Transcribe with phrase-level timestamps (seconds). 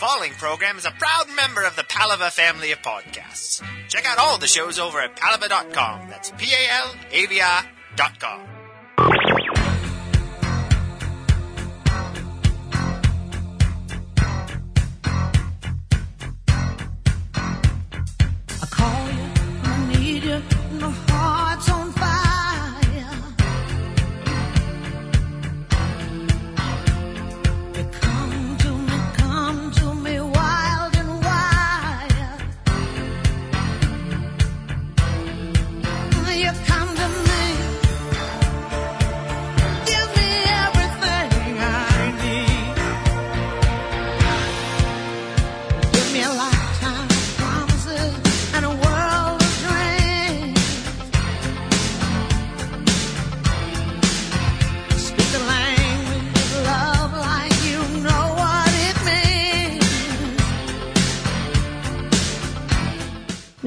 [0.00, 3.62] following program is a proud member of the Palava family of podcasts.
[3.88, 6.08] Check out all the shows over at palava.com.
[6.08, 8.49] That's P A L A V I dot.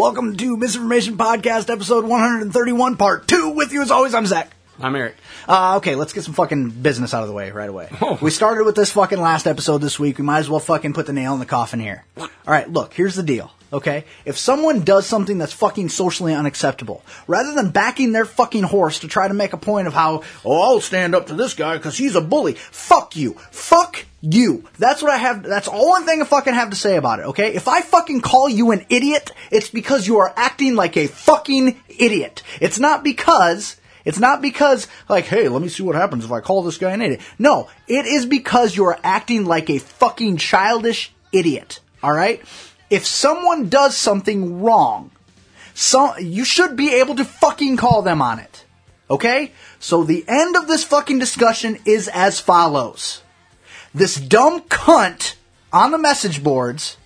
[0.00, 3.50] Welcome to Misinformation Podcast, episode 131, part two.
[3.50, 4.50] With you as always, I'm Zach.
[4.80, 5.14] I'm Eric.
[5.46, 7.90] Uh, okay, let's get some fucking business out of the way right away.
[8.22, 10.16] We started with this fucking last episode this week.
[10.16, 12.06] We might as well fucking put the nail in the coffin here.
[12.16, 13.52] All right, look, here's the deal.
[13.72, 18.98] Okay, if someone does something that's fucking socially unacceptable, rather than backing their fucking horse
[19.00, 21.76] to try to make a point of how, oh, I'll stand up to this guy
[21.76, 22.54] because he's a bully.
[22.54, 23.34] Fuck you.
[23.52, 24.64] Fuck you.
[24.78, 25.44] That's what I have.
[25.44, 27.26] That's the only thing I fucking have to say about it.
[27.26, 31.06] Okay, if I fucking call you an idiot, it's because you are acting like a
[31.06, 32.42] fucking idiot.
[32.60, 36.40] It's not because it's not because, like, hey, let me see what happens if I
[36.40, 37.20] call this guy an idiot.
[37.38, 41.80] No, it is because you're acting like a fucking childish idiot.
[42.02, 42.42] Alright?
[42.90, 45.12] If someone does something wrong,
[45.74, 48.64] so, you should be able to fucking call them on it.
[49.08, 49.52] Okay?
[49.78, 53.22] So the end of this fucking discussion is as follows.
[53.94, 55.36] This dumb cunt
[55.72, 56.96] on the message boards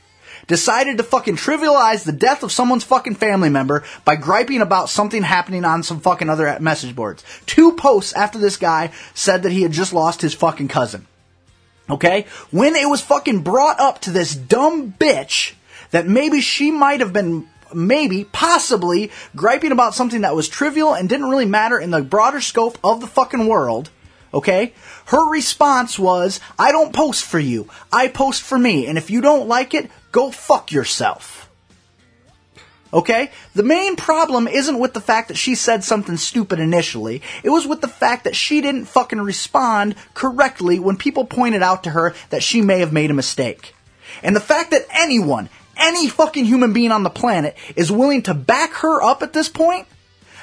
[0.47, 5.23] decided to fucking trivialize the death of someone's fucking family member by griping about something
[5.23, 7.25] happening on some fucking other message boards.
[7.47, 11.07] Two posts after this guy said that he had just lost his fucking cousin.
[11.89, 12.27] Okay?
[12.51, 15.55] When it was fucking brought up to this dumb bitch
[15.95, 21.09] that maybe she might have been maybe, possibly, griping about something that was trivial and
[21.09, 23.91] didn't really matter in the broader scope of the fucking world,
[24.33, 24.73] okay?
[25.07, 27.69] Her response was, I don't post for you.
[27.93, 28.89] I post for me.
[28.89, 31.49] And if you don't like it, go fuck yourself.
[32.93, 33.31] Okay?
[33.55, 37.23] The main problem isn't with the fact that she said something stupid initially.
[37.45, 41.85] It was with the fact that she didn't fucking respond correctly when people pointed out
[41.85, 43.75] to her that she may have made a mistake.
[44.23, 48.35] And the fact that anyone, any fucking human being on the planet is willing to
[48.35, 49.87] back her up at this point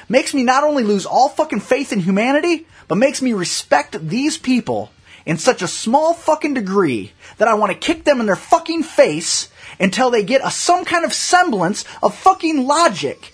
[0.08, 4.36] makes me not only lose all fucking faith in humanity, but makes me respect these
[4.36, 4.90] people
[5.24, 8.82] in such a small fucking degree that I want to kick them in their fucking
[8.82, 9.48] face
[9.78, 13.31] until they get a, some kind of semblance of fucking logic.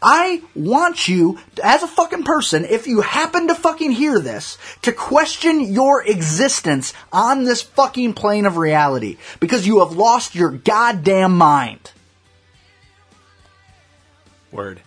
[0.00, 4.92] I want you, as a fucking person, if you happen to fucking hear this, to
[4.92, 11.36] question your existence on this fucking plane of reality because you have lost your goddamn
[11.36, 11.90] mind.
[14.52, 14.80] Word.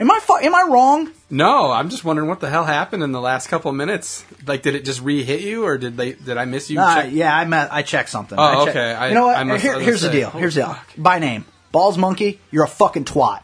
[0.00, 1.10] Am I fu- am I wrong?
[1.30, 4.24] No, I'm just wondering what the hell happened in the last couple of minutes.
[4.46, 6.12] Like, did it just re-hit you, or did they?
[6.14, 6.80] Did I miss you?
[6.80, 8.38] Uh, check- yeah, I met, I checked something.
[8.38, 8.92] Oh, I checked- okay.
[8.94, 9.36] I- you know what?
[9.36, 10.30] I must- Here- here's the deal.
[10.30, 10.76] Here's the deal.
[10.98, 12.40] By name, Balls Monkey.
[12.50, 13.40] You're a fucking twat.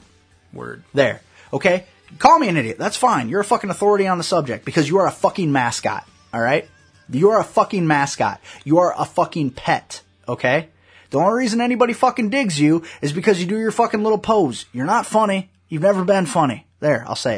[0.52, 0.84] Word.
[0.94, 1.20] There.
[1.52, 1.86] Okay?
[2.18, 2.78] Call me an idiot.
[2.78, 3.28] That's fine.
[3.28, 6.06] You're a fucking authority on the subject because you are a fucking mascot.
[6.34, 6.68] Alright?
[7.08, 8.40] You are a fucking mascot.
[8.64, 10.02] You are a fucking pet.
[10.28, 10.68] Okay?
[11.10, 14.66] The only reason anybody fucking digs you is because you do your fucking little pose.
[14.72, 15.50] You're not funny.
[15.68, 16.66] You've never been funny.
[16.78, 17.36] There, I'll say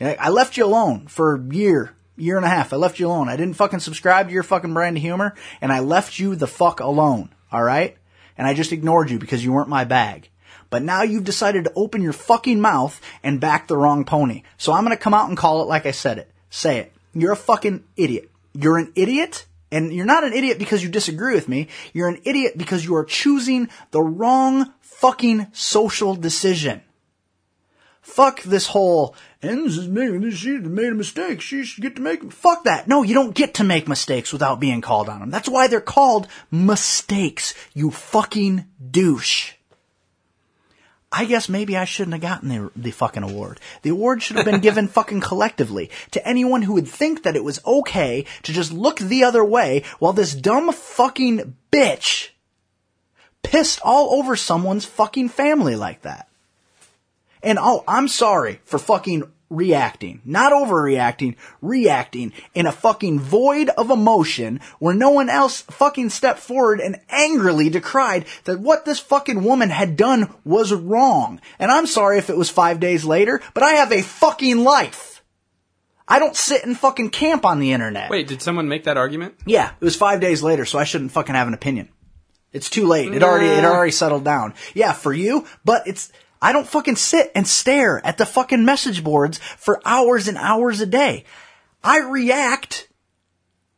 [0.00, 0.18] it.
[0.20, 2.72] I left you alone for a year, year and a half.
[2.72, 3.28] I left you alone.
[3.28, 6.46] I didn't fucking subscribe to your fucking brand of humor, and I left you the
[6.46, 7.34] fuck alone.
[7.52, 7.96] Alright?
[8.36, 10.28] And I just ignored you because you weren't my bag.
[10.74, 14.42] But now you've decided to open your fucking mouth and back the wrong pony.
[14.56, 16.28] So I'm gonna come out and call it like I said it.
[16.50, 16.92] Say it.
[17.12, 18.28] You're a fucking idiot.
[18.54, 21.68] You're an idiot, and you're not an idiot because you disagree with me.
[21.92, 26.82] You're an idiot because you are choosing the wrong fucking social decision.
[28.02, 32.02] Fuck this whole, Enz is making, this she made a mistake, she should get to
[32.02, 32.88] make, fuck that.
[32.88, 35.30] No, you don't get to make mistakes without being called on them.
[35.30, 39.52] That's why they're called mistakes, you fucking douche.
[41.16, 43.60] I guess maybe I shouldn't have gotten the, the fucking award.
[43.82, 47.44] The award should have been given fucking collectively to anyone who would think that it
[47.44, 52.30] was okay to just look the other way while this dumb fucking bitch
[53.44, 56.28] pissed all over someone's fucking family like that.
[57.44, 60.20] And oh, I'm sorry for fucking reacting.
[60.24, 66.40] Not overreacting, reacting in a fucking void of emotion where no one else fucking stepped
[66.40, 71.40] forward and angrily decried that what this fucking woman had done was wrong.
[71.58, 75.22] And I'm sorry if it was five days later, but I have a fucking life.
[76.06, 78.10] I don't sit and fucking camp on the internet.
[78.10, 79.36] Wait, did someone make that argument?
[79.46, 81.88] Yeah, it was five days later, so I shouldn't fucking have an opinion.
[82.52, 83.12] It's too late.
[83.12, 84.54] It already it already settled down.
[84.74, 86.12] Yeah, for you, but it's
[86.44, 90.78] I don't fucking sit and stare at the fucking message boards for hours and hours
[90.82, 91.24] a day.
[91.82, 92.86] I react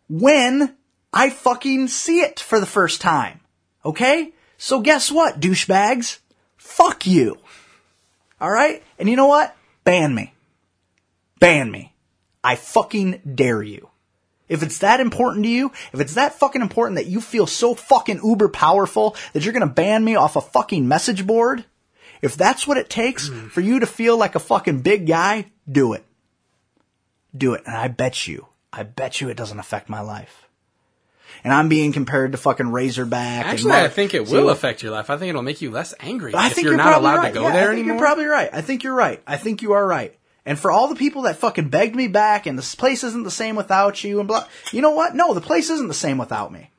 [0.09, 0.75] when
[1.13, 3.39] I fucking see it for the first time.
[3.85, 4.33] Okay?
[4.59, 6.19] So guess what, douchebags?
[6.57, 7.39] Fuck you.
[8.43, 8.83] Alright?
[8.99, 9.57] And you know what?
[9.85, 10.35] Ban me.
[11.39, 11.95] Ban me.
[12.43, 13.91] I fucking dare you.
[14.49, 17.77] If it's that important to you, if it's that fucking important that you feel so
[17.77, 21.65] fucking uber powerful that you're gonna ban me off a fucking message board,
[22.27, 25.93] if that's what it takes for you to feel like a fucking big guy, do
[25.93, 26.05] it.
[27.37, 27.63] Do it.
[27.67, 30.47] And I bet you, I bet you it doesn't affect my life.
[31.45, 33.47] And I'm being compared to fucking Razorback.
[33.47, 35.11] Actually, I think it will affect your life.
[35.11, 37.29] I think it'll make you less angry I if think you're, you're, not allowed right.
[37.29, 37.95] to go Yeah, there I think anymore.
[37.95, 38.51] You're probably right.
[38.53, 39.23] I think you're right.
[39.27, 40.17] I think you are right.
[40.45, 43.31] And for all the people that fucking begged me back and this place isn't the
[43.31, 45.15] same without you and blah, you know what?
[45.15, 46.71] No, the place isn't the same without me.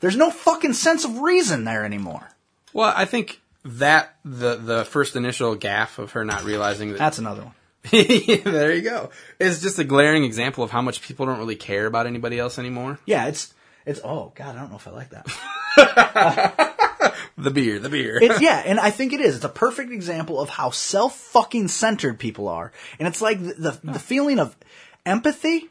[0.00, 2.28] There's no fucking sense of reason there anymore.
[2.72, 7.18] well, I think that the the first initial gaffe of her not realizing that That's
[7.18, 7.54] another one.
[7.90, 9.10] there you go
[9.40, 12.58] It's just a glaring example of how much people don't really care about anybody else
[12.58, 12.98] anymore.
[13.06, 13.52] Yeah, it's
[13.84, 16.68] it's oh god, I don't know if I like that.
[17.42, 18.18] The beer, the beer.
[18.22, 19.36] It's yeah, and I think it is.
[19.36, 23.54] It's a perfect example of how self fucking centered people are, and it's like the,
[23.54, 24.56] the the feeling of
[25.04, 25.70] empathy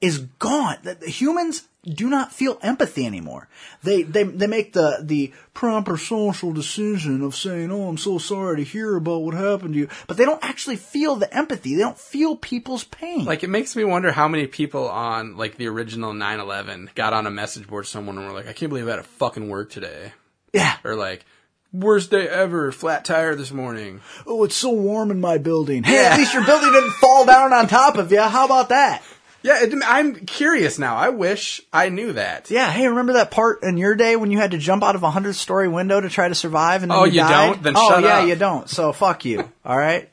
[0.00, 0.78] is gone.
[0.82, 3.48] The, the humans do not feel empathy anymore.
[3.82, 8.58] They they they make the the proper social decision of saying, "Oh, I'm so sorry
[8.58, 11.74] to hear about what happened to you," but they don't actually feel the empathy.
[11.74, 13.24] They don't feel people's pain.
[13.24, 17.26] Like it makes me wonder how many people on like the original 9/11 got on
[17.26, 19.70] a message board someone and were like, "I can't believe I had to fucking work
[19.70, 20.12] today,"
[20.52, 20.76] yeah.
[20.84, 21.24] or like,
[21.72, 25.82] "Worst day ever, flat tire this morning." Oh, it's so warm in my building.
[25.82, 28.20] Hey, at least your building didn't fall down on top of you.
[28.20, 29.02] How about that?
[29.42, 30.96] Yeah, it, I'm curious now.
[30.96, 32.50] I wish I knew that.
[32.50, 35.02] Yeah, hey, remember that part in your day when you had to jump out of
[35.02, 37.62] a hundred story window to try to survive and then Oh, you, you don't?
[37.62, 38.28] Then oh, yeah, up.
[38.28, 38.68] you don't.
[38.70, 39.50] So fuck you.
[39.64, 40.08] all right.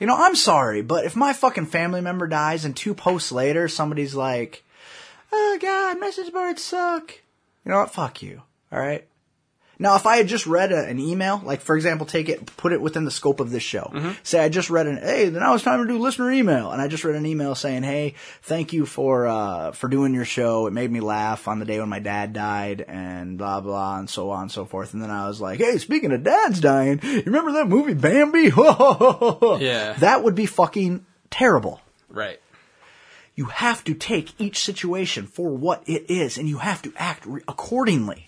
[0.00, 3.68] You know, I'm sorry, but if my fucking family member dies and two posts later
[3.68, 4.64] somebody's like,
[5.32, 7.12] "Oh God, message boards suck,"
[7.64, 7.92] you know what?
[7.94, 8.42] Fuck you.
[8.72, 9.06] All right.
[9.78, 12.72] Now, if I had just read a, an email, like for example, take it, put
[12.72, 13.90] it within the scope of this show.
[13.92, 14.12] Mm-hmm.
[14.22, 16.80] Say I just read an, hey, then now it's time to do listener email, and
[16.80, 20.66] I just read an email saying, hey, thank you for uh, for doing your show.
[20.66, 24.08] It made me laugh on the day when my dad died, and blah blah, and
[24.08, 24.92] so on and so forth.
[24.94, 28.50] And then I was like, hey, speaking of dads dying, you remember that movie Bambi?
[29.62, 29.94] Yeah.
[29.94, 31.80] that would be fucking terrible.
[32.08, 32.40] Right.
[33.34, 37.24] You have to take each situation for what it is, and you have to act
[37.26, 38.26] re- accordingly.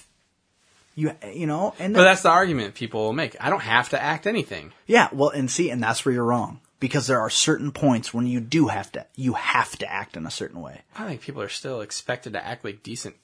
[0.94, 3.36] You you know, and But that's the argument people will make.
[3.41, 4.72] I don't have to act anything.
[4.86, 8.27] Yeah, well, and see, and that's where you're wrong because there are certain points when
[8.27, 10.82] you do have to, you have to act in a certain way.
[10.96, 13.17] I think people are still expected to act like decent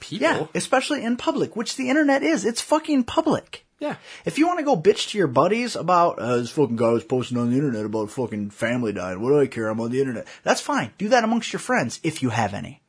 [0.00, 0.26] people.
[0.26, 2.44] Yeah, especially in public, which the internet is.
[2.44, 3.64] It's fucking public.
[3.78, 3.96] Yeah.
[4.24, 7.04] If you want to go bitch to your buddies about uh, this fucking guy was
[7.04, 9.68] posting on the internet about fucking family dying, what do I care?
[9.68, 10.26] I'm on the internet.
[10.42, 10.92] That's fine.
[10.98, 12.82] Do that amongst your friends if you have any.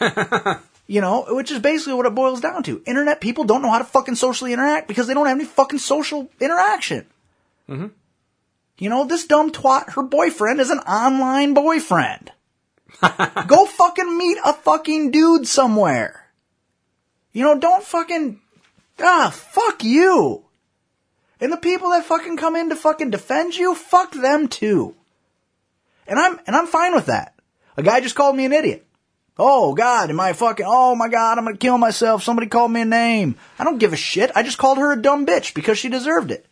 [0.88, 2.82] you know, which is basically what it boils down to.
[2.86, 5.78] Internet people don't know how to fucking socially interact because they don't have any fucking
[5.78, 7.06] social interaction.
[7.68, 7.88] Mm-hmm.
[8.78, 12.32] You know, this dumb twat, her boyfriend is an online boyfriend.
[13.46, 16.24] Go fucking meet a fucking dude somewhere.
[17.32, 18.40] You know, don't fucking,
[19.00, 20.44] ah, fuck you.
[21.38, 24.94] And the people that fucking come in to fucking defend you, fuck them too.
[26.06, 27.34] And I'm, and I'm fine with that.
[27.76, 28.87] A guy just called me an idiot.
[29.38, 32.22] Oh God, am I fucking, oh my God, I'm gonna kill myself.
[32.22, 33.36] Somebody called me a name.
[33.58, 34.32] I don't give a shit.
[34.34, 36.44] I just called her a dumb bitch because she deserved it.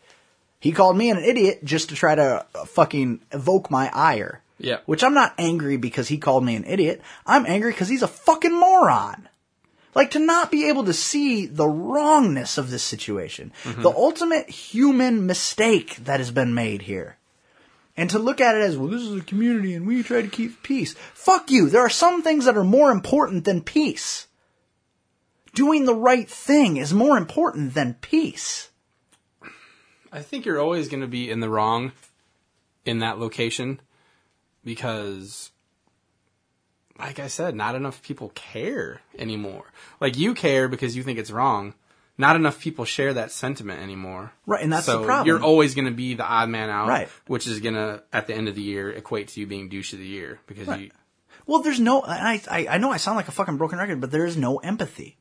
[0.60, 4.40] He called me an idiot just to try to uh, fucking evoke my ire.
[4.58, 4.78] Yeah.
[4.86, 7.02] Which I'm not angry because he called me an idiot.
[7.26, 9.28] I'm angry because he's a fucking moron.
[9.94, 13.52] Like to not be able to see the wrongness of this situation.
[13.64, 17.16] The ultimate human mistake that has been made here
[17.96, 20.28] And to look at it as, well, this is a community and we try to
[20.28, 20.94] keep peace.
[21.14, 21.70] Fuck you.
[21.70, 24.26] There are some things that are more important than peace.
[25.54, 28.68] Doing the right thing is more important than peace.
[30.12, 31.92] I think you're always going to be in the wrong
[32.84, 33.80] in that location
[34.62, 35.50] because,
[36.98, 39.72] like I said, not enough people care anymore.
[40.00, 41.74] Like you care because you think it's wrong.
[42.18, 44.32] Not enough people share that sentiment anymore.
[44.46, 45.26] Right, and that's so the problem.
[45.26, 47.08] You're always going to be the odd man out, Right.
[47.26, 49.92] Which is going to, at the end of the year, equate to you being douche
[49.92, 50.90] of the year because you.
[51.46, 54.10] Well, there's no, I, I, I know I sound like a fucking broken record, but
[54.10, 55.16] there is no empathy.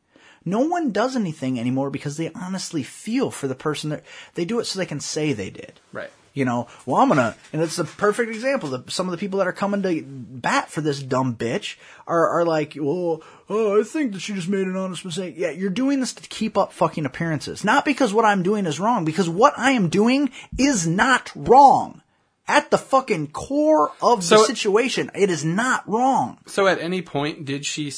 [0.46, 4.04] No one does anything anymore because they honestly feel for the person that
[4.36, 5.80] they do it so they can say they did.
[5.92, 6.12] Right.
[6.36, 8.70] You know, well, I'm gonna, and it's a perfect example.
[8.70, 12.28] That some of the people that are coming to bat for this dumb bitch are,
[12.30, 15.36] are like, well, oh, I think that she just made an honest mistake.
[15.38, 17.64] Yeah, you're doing this to keep up fucking appearances.
[17.64, 22.02] Not because what I'm doing is wrong, because what I am doing is not wrong.
[22.50, 26.38] At the fucking core of the So- situation, it is not wrong.
[26.48, 27.94] So at any point, did she,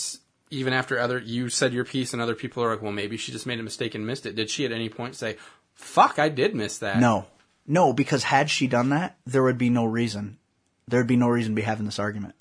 [0.52, 3.32] even after other, you said your piece and other people are like, well, maybe she
[3.32, 4.36] just made a mistake and missed it.
[4.36, 5.38] Did she at any point say,
[5.74, 7.00] fuck, I did miss that?
[7.00, 7.26] No.
[7.68, 10.38] No, because had she done that, there would be no reason.
[10.88, 12.34] There would be no reason to be having this argument.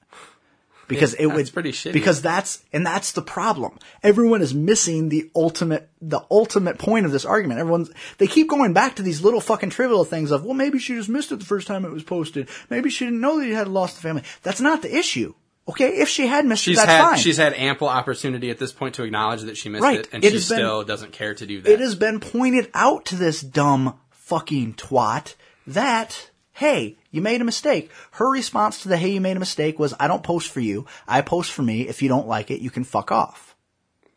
[0.89, 1.93] Because it that's would pretty shitty.
[1.93, 3.77] Because that's and that's the problem.
[4.05, 7.59] Everyone is missing the ultimate the ultimate point of this argument.
[7.59, 10.95] Everyone's they keep going back to these little fucking trivial things of, well, maybe she
[10.95, 12.49] just missed it the first time it was posted.
[12.71, 14.23] Maybe she didn't know that you had lost the family.
[14.45, 15.35] That's not the issue.
[15.69, 17.19] Okay, if she had missed She's it, that's had fine.
[17.19, 19.99] she's had ample opportunity at this point to acknowledge that she missed Right.
[19.99, 21.73] it, and It she been- still doesn't care to do that.
[21.73, 25.37] it has been pointed out to this dumb fucking twat
[25.69, 27.91] that, hey, you made a mistake.
[28.13, 30.85] Her response to the hey, you made a mistake was, I don't post for you.
[31.07, 31.83] I post for me.
[31.83, 33.55] If you don't like it, you can fuck off.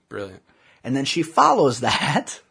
[0.10, 0.42] Brilliant.
[0.84, 2.42] And then she follows that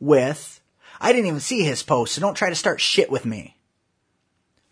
[0.00, 0.60] with,
[1.00, 3.56] I didn't even see his post, so don't try to start shit with me.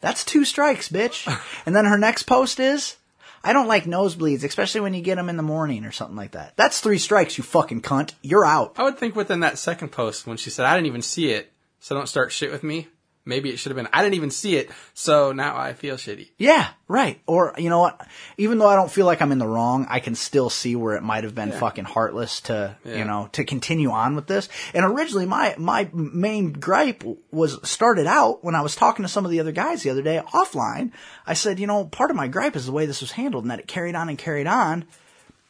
[0.00, 1.26] That's two strikes, bitch.
[1.66, 2.96] and then her next post is,
[3.42, 6.32] I don't like nosebleeds, especially when you get them in the morning or something like
[6.32, 6.54] that.
[6.58, 8.12] That's three strikes, you fucking cunt.
[8.20, 8.74] You're out.
[8.76, 11.50] I would think within that second post when she said, "I didn't even see it,
[11.80, 12.88] so don't start shit with me."
[13.26, 16.30] Maybe it should have been, "I didn't even see it, so now I feel shitty."
[16.38, 17.20] Yeah, right.
[17.26, 18.00] Or you know what?
[18.38, 20.96] Even though I don't feel like I'm in the wrong, I can still see where
[20.96, 22.96] it might have been fucking heartless to Yeah.
[22.96, 24.48] you know to continue on with this.
[24.72, 29.26] And originally, my my main gripe was started out when I was talking to some
[29.26, 30.90] of the other guys the other day offline.
[31.26, 33.50] I said, you know, part of my gripe is the way this was handled, and
[33.50, 34.86] that it carried on and carried on.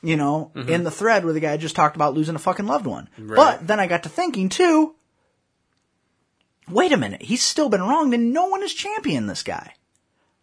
[0.03, 0.69] You know, mm-hmm.
[0.69, 3.09] in the thread where the guy just talked about losing a fucking loved one.
[3.37, 4.97] But then I got to thinking too.
[6.71, 9.75] Wait a minute, he's still been wronged, and no one has championed this guy.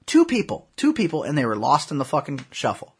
[0.05, 2.95] Two people, two people, and they were lost in the fucking shuffle.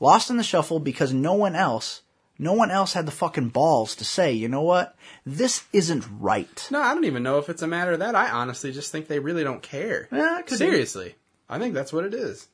[0.00, 2.02] Lost in the shuffle because no one else,
[2.38, 4.96] no one else had the fucking balls to say, you know what?
[5.24, 6.68] This isn't right.
[6.70, 8.14] No, I don't even know if it's a matter of that.
[8.14, 10.08] I honestly just think they really don't care.
[10.12, 10.66] Yeah, it could be.
[10.66, 11.14] Seriously,
[11.48, 12.48] I think that's what it is.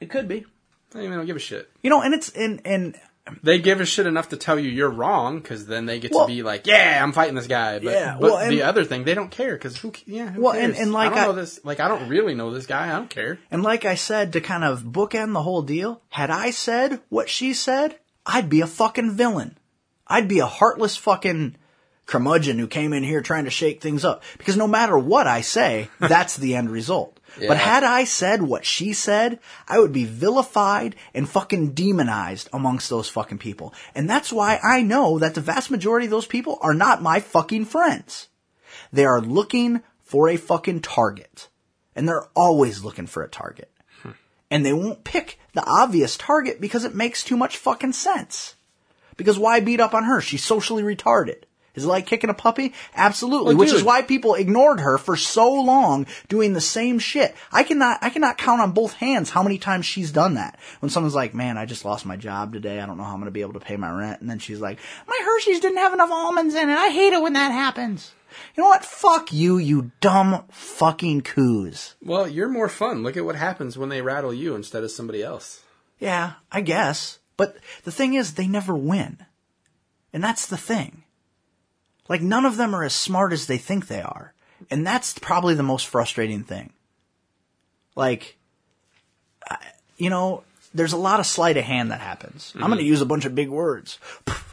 [0.00, 0.46] It could be.
[0.92, 1.70] They even don't give a shit.
[1.82, 2.98] You know, and it's, and, and,
[3.42, 6.26] They give a shit enough to tell you you're wrong because then they get Well-
[6.26, 8.84] to be like, "Yeah, I'm fighting this guy." But, Yeah, but well, and- the other
[8.84, 9.92] thing, they don't care because who?
[10.06, 11.60] Yeah, who Well, and- and like I don't I- know this.
[11.64, 12.88] Like I don't really know this guy.
[12.88, 13.38] I don't care.
[13.50, 17.28] and like I said, to kind of bookend the whole deal, had I said what
[17.28, 17.96] she said,
[18.26, 19.56] I'd be a fucking villain.
[20.06, 21.56] I'd be a heartless fucking
[22.10, 24.22] curmudgeon who came in here trying to shake things up.
[24.36, 27.18] Because no matter what I say, that's the end result.
[27.40, 27.48] Yeah.
[27.48, 29.38] But had I said what she said,
[29.68, 33.72] I would be vilified and fucking demonized amongst those fucking people.
[33.94, 37.20] And that's why I know that the vast majority of those people are not my
[37.20, 38.26] fucking friends.
[38.92, 41.48] They are looking for a fucking target.
[41.94, 43.70] And they're always looking for a target.
[44.50, 48.56] And they won't pick the obvious target because it makes too much fucking sense.
[49.16, 50.20] Because why beat up on her?
[50.20, 51.44] She's socially retarded.
[51.74, 52.74] Is it like kicking a puppy?
[52.94, 53.54] Absolutely.
[53.54, 57.34] Well, Which is why people ignored her for so long doing the same shit.
[57.52, 60.58] I cannot, I cannot count on both hands how many times she's done that.
[60.80, 62.80] When someone's like, man, I just lost my job today.
[62.80, 64.20] I don't know how I'm going to be able to pay my rent.
[64.20, 66.76] And then she's like, my Hershey's didn't have enough almonds in it.
[66.76, 68.12] I hate it when that happens.
[68.54, 68.84] You know what?
[68.84, 71.94] Fuck you, you dumb fucking coos.
[72.02, 73.02] Well, you're more fun.
[73.02, 75.62] Look at what happens when they rattle you instead of somebody else.
[75.98, 77.18] Yeah, I guess.
[77.36, 79.18] But the thing is, they never win.
[80.12, 80.99] And that's the thing.
[82.10, 84.34] Like, none of them are as smart as they think they are.
[84.68, 86.72] And that's probably the most frustrating thing.
[87.94, 88.36] Like,
[89.48, 89.58] I-
[89.96, 90.42] you know,
[90.74, 92.52] there's a lot of sleight of hand that happens.
[92.54, 92.86] I'm going to mm-hmm.
[92.86, 93.98] use a bunch of big words.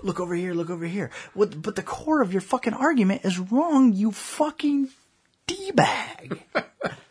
[0.03, 1.09] Look over here, look over here.
[1.33, 4.89] What, but the core of your fucking argument is wrong, you fucking
[5.47, 6.39] D-bag.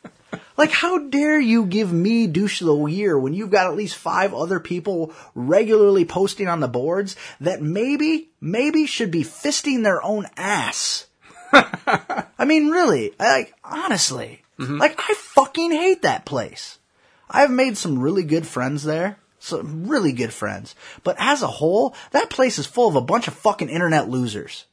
[0.57, 3.97] Like, how dare you give me douche of the year when you've got at least
[3.97, 10.03] five other people regularly posting on the boards that maybe, maybe should be fisting their
[10.03, 11.07] own ass?
[11.53, 14.79] I mean, really, like, honestly, mm-hmm.
[14.79, 16.79] Like, I fucking hate that place.
[17.29, 19.19] I've made some really good friends there.
[19.39, 20.75] Some really good friends.
[21.05, 24.65] But as a whole, that place is full of a bunch of fucking internet losers.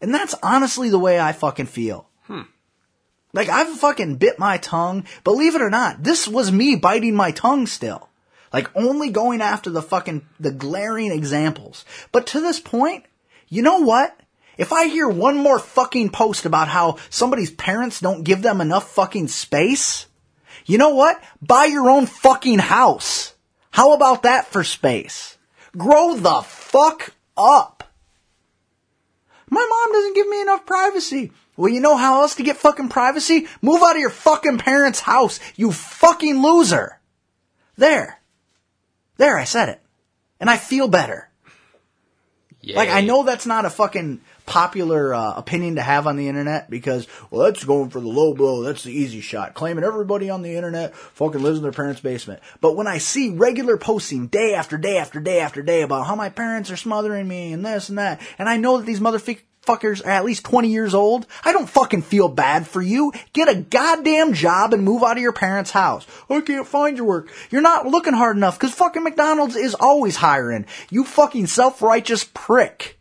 [0.00, 2.08] And that's honestly the way I fucking feel.
[3.36, 5.04] Like, I've fucking bit my tongue.
[5.22, 8.08] Believe it or not, this was me biting my tongue still.
[8.50, 11.84] Like, only going after the fucking, the glaring examples.
[12.12, 13.04] But to this point,
[13.50, 14.18] you know what?
[14.56, 18.90] If I hear one more fucking post about how somebody's parents don't give them enough
[18.92, 20.06] fucking space,
[20.64, 21.22] you know what?
[21.42, 23.34] Buy your own fucking house.
[23.70, 25.36] How about that for space?
[25.76, 27.84] Grow the fuck up.
[29.50, 31.32] My mom doesn't give me enough privacy.
[31.56, 33.46] Well, you know how else to get fucking privacy?
[33.62, 37.00] Move out of your fucking parents' house, you fucking loser.
[37.76, 38.20] There.
[39.16, 39.80] There, I said it.
[40.38, 41.30] And I feel better.
[42.74, 46.68] Like, I know that's not a fucking popular uh, opinion to have on the internet
[46.68, 48.62] because, well, that's going for the low blow.
[48.62, 49.54] That's the easy shot.
[49.54, 52.40] Claiming everybody on the internet fucking lives in their parents' basement.
[52.60, 56.16] But when I see regular posting day after day after day after day about how
[56.16, 59.42] my parents are smothering me and this and that, and I know that these motherfuckers
[59.68, 63.12] are at least 20 years old, I don't fucking feel bad for you.
[63.32, 66.06] Get a goddamn job and move out of your parents' house.
[66.30, 67.32] I can't find your work.
[67.50, 70.66] You're not looking hard enough because fucking McDonald's is always hiring.
[70.90, 72.98] You fucking self-righteous prick.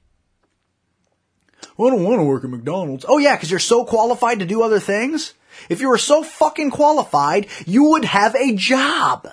[1.77, 3.05] I don't want to work at McDonald's.
[3.07, 5.33] Oh yeah, because you're so qualified to do other things?
[5.69, 9.27] If you were so fucking qualified, you would have a job.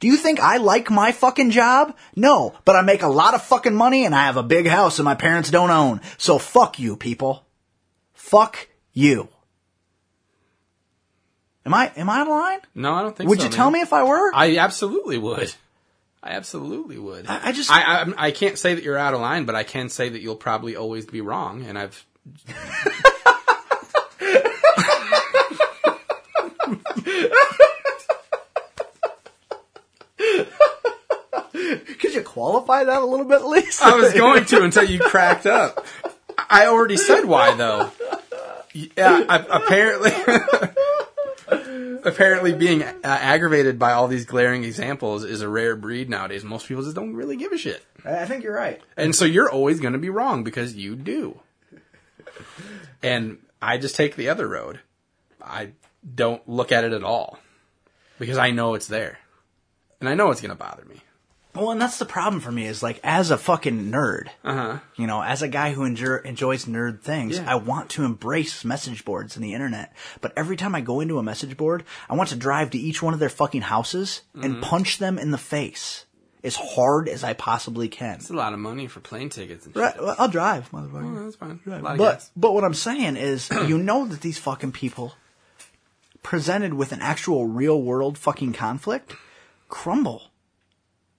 [0.00, 1.96] Do you think I like my fucking job?
[2.14, 4.98] No, but I make a lot of fucking money and I have a big house
[4.98, 6.00] and my parents don't own.
[6.18, 7.44] So fuck you, people.
[8.12, 9.28] Fuck you.
[11.64, 12.58] Am I, am I out of line?
[12.74, 14.30] No, I don't think Would so, you tell me if I were?
[14.34, 15.52] I absolutely would.
[16.22, 17.26] I absolutely would.
[17.26, 19.62] I- I just- I, I I can't say that you're out of line, but I
[19.64, 21.64] can say that you'll probably always be wrong.
[21.64, 22.04] And I've
[31.98, 33.82] Could you qualify that a little bit, at least?
[33.82, 35.86] I was going to until you cracked up.
[36.50, 37.90] I already said why though.
[38.72, 40.12] Yeah, I, apparently.
[42.04, 46.44] Apparently, being uh, aggravated by all these glaring examples is a rare breed nowadays.
[46.44, 47.84] Most people just don't really give a shit.
[48.04, 48.80] I think you're right.
[48.96, 51.40] And so you're always going to be wrong because you do.
[53.02, 54.80] And I just take the other road.
[55.42, 55.70] I
[56.14, 57.40] don't look at it at all
[58.20, 59.18] because I know it's there.
[60.00, 61.02] And I know it's going to bother me.
[61.56, 64.78] Well, and that's the problem for me is like as a fucking nerd, Uh-huh.
[64.96, 67.50] you know, as a guy who enjoy, enjoys nerd things, Yeah.
[67.50, 69.92] I want to embrace message boards and the internet.
[70.20, 73.02] But every time I go into a message board, I want to drive to each
[73.02, 74.44] one of their fucking houses Mm-hmm.
[74.44, 76.04] and punch them in the face
[76.44, 78.16] as hard as I possibly can.
[78.16, 79.82] It's a lot of money for plane tickets and shit.
[79.82, 81.18] Right, well, I'll drive, motherfucker.
[81.18, 81.60] Oh, that's fine.
[81.66, 85.14] Of But but what I'm saying is, you know that these fucking people,
[86.22, 89.14] presented with an actual real world fucking conflict,
[89.68, 90.30] crumble.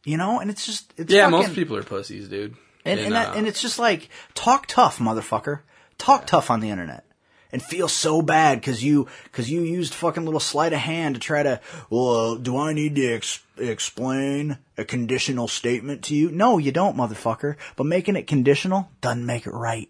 [0.08, 2.56] You know, and it's just it's Yeah, fucking, most people are pussies, dude.
[2.86, 5.60] and and, that, uh, and it's just like talk tough, motherfucker.
[5.98, 7.04] Talk tough on the internet.
[7.52, 11.22] And feel so bad because you because you used fucking little sleight of hand to
[11.22, 11.60] try to.
[11.90, 16.30] Well, do I need to ex- explain a conditional statement to you?
[16.32, 17.56] No, you don't, motherfucker.
[17.76, 19.90] But making it conditional doesn't make it right.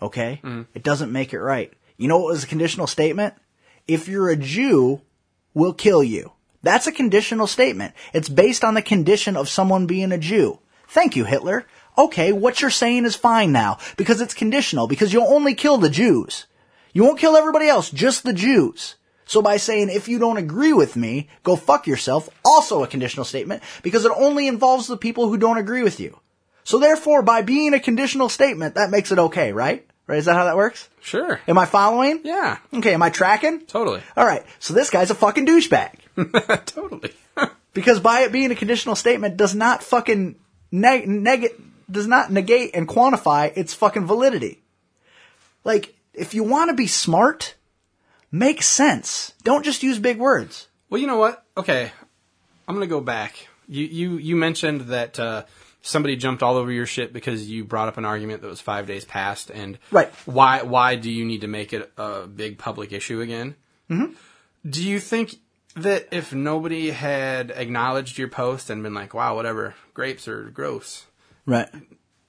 [0.00, 0.40] Okay,
[0.74, 1.72] it doesn't make it right.
[1.96, 3.34] You know what was a conditional statement?
[3.86, 5.00] If you're a Jew,
[5.54, 6.32] we'll kill you.
[6.62, 7.94] That's a conditional statement.
[8.12, 10.60] It's based on the condition of someone being a Jew.
[10.88, 11.66] Thank you, Hitler.
[11.98, 15.90] Okay, what you're saying is fine now because it's conditional because you'll only kill the
[15.90, 16.46] Jews.
[16.92, 18.94] You won't kill everybody else, just the Jews.
[19.24, 23.24] So by saying if you don't agree with me, go fuck yourself, also a conditional
[23.24, 26.18] statement because it only involves the people who don't agree with you.
[26.64, 29.86] So therefore, by being a conditional statement, that makes it okay, right?
[30.06, 30.18] Right?
[30.18, 30.88] Is that how that works?
[31.00, 31.40] Sure.
[31.48, 32.20] Am I following?
[32.24, 33.60] Yeah, Okay, am I tracking?
[33.66, 34.02] totally.
[34.16, 34.44] All right.
[34.58, 35.94] So this guy's a fucking douchebag
[36.66, 37.12] totally.
[37.74, 40.36] because by it being a conditional statement does not fucking
[40.70, 41.54] neg- neg-
[41.90, 44.60] does not negate and quantify its fucking validity.
[45.64, 47.54] Like, if you want to be smart,
[48.30, 49.32] make sense.
[49.42, 50.68] Don't just use big words.
[50.90, 51.44] well, you know what?
[51.56, 51.92] Okay,
[52.66, 53.48] I'm gonna go back.
[53.68, 55.44] You you you mentioned that uh,
[55.82, 58.86] somebody jumped all over your shit because you brought up an argument that was five
[58.86, 60.08] days past, and Right.
[60.26, 63.54] Why why do you need to make it a big public issue again?
[63.90, 64.12] Mm-hmm.
[64.68, 65.36] Do you think
[65.76, 71.06] that if nobody had acknowledged your post and been like, "Wow, whatever, grapes are gross,"
[71.46, 71.68] Right.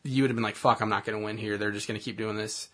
[0.04, 1.58] you would have been like, "Fuck, I'm not going to win here.
[1.58, 2.70] They're just going to keep doing this."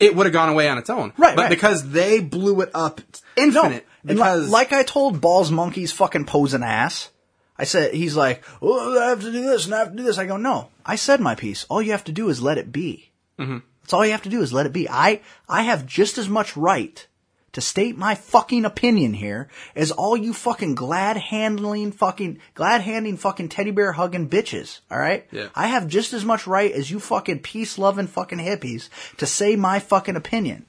[0.00, 1.50] It would have gone away on its own, Right, But right.
[1.50, 3.00] because they blew it up
[3.36, 3.44] No.
[3.44, 7.10] infinite, li- because like I told Balls Monkey's fucking posing ass,
[7.56, 10.02] I said, he's like, oh, I have to do this and I have to do
[10.02, 10.18] this.
[10.18, 11.64] I go, no, I said my piece.
[11.68, 13.12] All you have to do is let it be.
[13.38, 13.58] Mm-hmm.
[13.82, 14.88] That's all you have to do is let it be.
[14.88, 17.06] I, I have just as much right
[17.52, 23.16] to state my fucking opinion here as all you fucking glad handling fucking glad handing
[23.16, 24.80] fucking teddy bear hugging bitches.
[24.90, 25.26] All right.
[25.30, 25.48] Yeah.
[25.54, 28.88] I have just as much right as you fucking peace loving fucking hippies
[29.18, 30.64] to say my fucking opinion.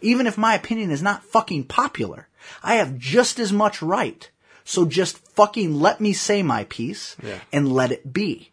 [0.00, 2.28] Even if my opinion is not fucking popular,
[2.62, 4.28] I have just as much right.
[4.64, 7.38] So just fucking let me say my piece Yeah.
[7.52, 8.50] and let it be.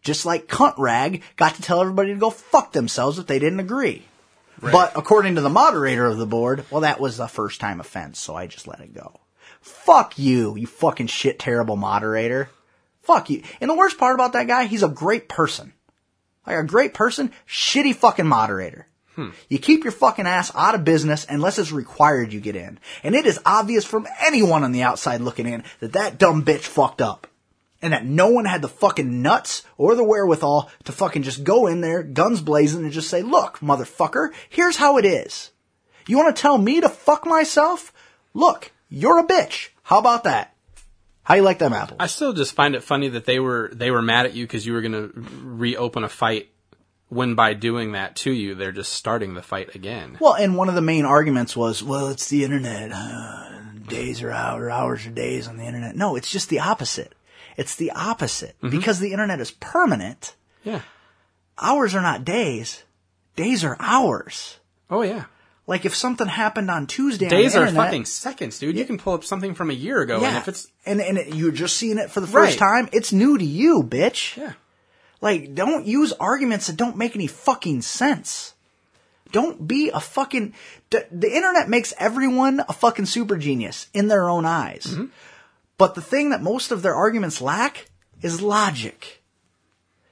[0.00, 3.58] Just like cunt rag got to tell everybody to go fuck themselves if they didn't
[3.60, 4.04] agree.
[4.60, 8.18] But according to the moderator of the board, well, that was a first time offense,
[8.18, 9.20] so I just let it go.
[9.60, 12.50] Fuck you, you fucking shit terrible moderator.
[13.02, 13.42] Fuck you.
[13.60, 15.72] And the worst part about that guy, he's a great person.
[16.46, 18.86] Like a great person, shitty fucking moderator.
[19.14, 19.30] Hmm.
[19.48, 22.78] You keep your fucking ass out of business unless it's required you get in.
[23.02, 26.60] And it is obvious from anyone on the outside looking in that that dumb bitch
[26.60, 27.26] fucked up.
[27.82, 31.66] And that no one had the fucking nuts or the wherewithal to fucking just go
[31.66, 35.50] in there, guns blazing, and just say, look, motherfucker, here's how it is.
[36.06, 37.92] You want to tell me to fuck myself?
[38.32, 39.68] Look, you're a bitch.
[39.82, 40.54] How about that?
[41.26, 41.98] How you like them apples?
[41.98, 44.64] I still just find it funny that they were they were mad at you because
[44.64, 45.10] you were going to
[45.42, 46.50] reopen a fight.
[47.08, 50.18] When by doing that to you, they're just starting the fight again.
[50.20, 52.90] Well, and one of the main arguments was, well, it's the internet.
[52.92, 53.48] Uh,
[53.88, 55.96] days are hours, hours are days on the internet.
[55.96, 57.12] No, it's just the opposite.
[57.56, 58.56] It's the opposite.
[58.62, 58.76] Mm-hmm.
[58.76, 60.80] Because the internet is permanent, Yeah.
[61.60, 62.82] hours are not days.
[63.36, 64.58] Days are hours.
[64.90, 65.24] Oh yeah.
[65.66, 68.76] Like if something happened on Tuesday Days on are internet, fucking seconds, dude.
[68.76, 71.18] You can pull up something from a year ago, yeah, and if it's and, and
[71.18, 72.84] it, you're just seeing it for the first Right.
[72.84, 74.36] time, it's new to you, bitch.
[74.36, 74.52] yeah,
[75.20, 78.54] Like, don't use arguments that don't make any fucking sense.
[79.32, 80.54] Don't be a fucking.
[80.90, 84.84] The, the internet makes everyone a fucking super genius in their own eyes.
[84.84, 85.06] Mm-hmm.
[85.78, 87.90] But the thing that most of their arguments lack
[88.22, 89.22] is logic.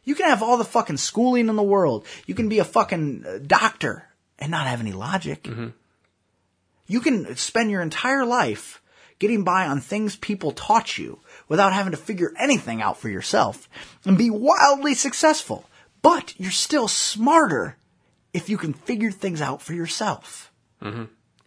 [0.04, 2.06] You can have all the fucking schooling in the world.
[2.26, 4.04] You can be a fucking uh, doctor
[4.38, 5.48] and not have any logic.
[6.86, 8.82] You can spend your entire life
[9.18, 13.68] getting by on things people taught you without having to figure anything out for yourself
[14.04, 15.64] and be wildly successful.
[16.02, 17.76] But you're still smarter
[18.34, 20.52] if you can figure things out for yourself.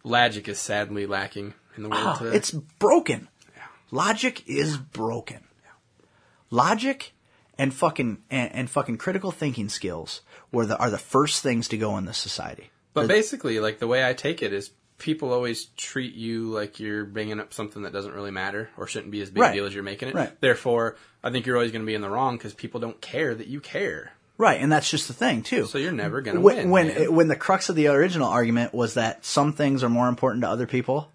[0.02, 2.36] logic is sadly lacking in the world Ah, today.
[2.36, 3.28] it's broken.
[3.90, 5.44] Logic is broken.
[6.50, 7.12] Logic
[7.58, 10.22] and fucking and, and fucking critical thinking skills
[10.52, 12.70] were the are the first things to go in this society.
[12.94, 17.04] But basically, like the way I take it is, people always treat you like you're
[17.04, 19.50] bringing up something that doesn't really matter or shouldn't be as big Right.
[19.50, 20.14] a deal as you're making it.
[20.14, 20.40] Right.
[20.40, 23.34] Therefore, I think you're always going to be in the wrong because people don't care
[23.34, 24.12] that you care.
[24.36, 25.66] Right, and that's just the thing too.
[25.66, 26.70] So you're never going to win.
[26.70, 27.14] when, man.
[27.14, 30.48] when the crux of the original argument was that some things are more important to
[30.48, 31.10] other people,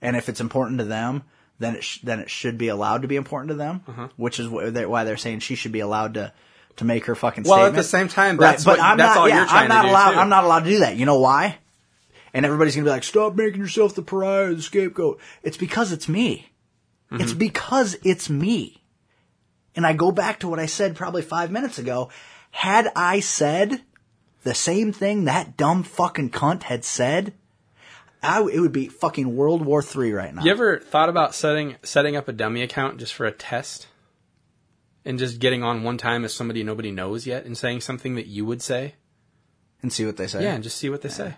[0.00, 1.22] and if it's important to them,
[1.58, 4.08] then it sh- then it should be allowed to be important to them, Uh-huh.
[4.16, 6.32] which is wh- they're- why they're saying she should be allowed to
[6.76, 8.52] to make her fucking Well, at the same time, right?
[8.52, 9.20] that's But what- I'm that's not.
[9.20, 10.10] all yeah, you're trying I'm not to do, allowed.
[10.12, 10.18] too.
[10.20, 10.96] I'm not allowed to do that.
[10.96, 11.58] You know why?
[12.32, 16.08] And everybody's gonna be like, "Stop making yourself the pariah, the scapegoat." It's because it's
[16.08, 16.50] me.
[17.12, 17.22] Mm-hmm.
[17.22, 18.82] It's because it's me.
[19.76, 22.08] And I go back to what I said probably five minutes ago.
[22.52, 23.82] Had I said
[24.44, 27.34] the same thing that dumb fucking cunt had said,
[28.22, 30.42] I, it would be fucking World War Three right now.
[30.44, 33.88] you ever thought about setting setting up a dummy account just for a test,
[35.04, 38.26] and just getting on one time as somebody nobody knows yet and saying something that
[38.26, 38.94] you would say?
[39.82, 40.44] and see what they say.
[40.44, 41.34] Yeah, and just see what they say.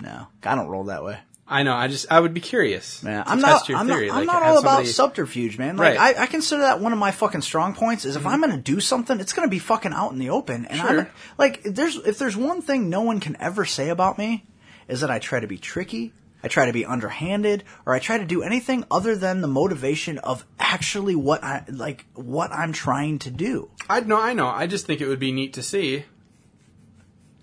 [0.00, 1.18] No, I don't roll that way.
[1.46, 1.74] I know.
[1.74, 3.02] I just I would be curious.
[3.04, 3.68] Yeah, to I'm test not.
[3.68, 4.08] your I'm theory.
[4.08, 5.76] not, I'm like, not all about subterfuge, man.
[5.76, 6.12] Like Right.
[6.14, 6.20] Mm-hmm.
[6.20, 8.04] I, I consider that one of my fucking strong points.
[8.06, 10.30] Is if I'm going to do something, it's going to be fucking out in the
[10.30, 10.64] open.
[10.66, 11.00] And Sure.
[11.00, 14.44] I'm like, there's if there's one thing no one can ever say about me,
[14.88, 16.12] is that I try to be tricky.
[16.42, 20.18] I try to be underhanded, or I try to do anything other than the motivation
[20.18, 23.70] of actually what I like, what I'm trying to do.
[23.90, 24.20] I know.
[24.20, 24.46] I know.
[24.46, 26.04] I just think it would be neat to see.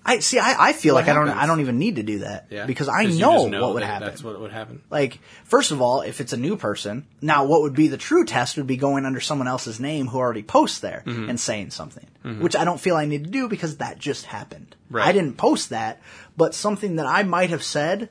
[0.07, 0.37] I see.
[0.37, 1.29] I, I feel What like I don't.
[1.29, 4.07] I don't even need to do that Yeah, because I you know, what would happen.
[4.07, 4.83] That's what would happen.
[4.91, 8.23] Like, first of all, if it's a new person, now what would be the true
[8.23, 11.29] test would be going under someone else's name who already posts there Mm-hmm.
[11.29, 12.05] and saying something,
[12.39, 14.75] which I don't feel I need to do because that just happened.
[14.91, 15.07] Right.
[15.07, 15.99] I didn't post that,
[16.37, 18.09] but something that I might have said,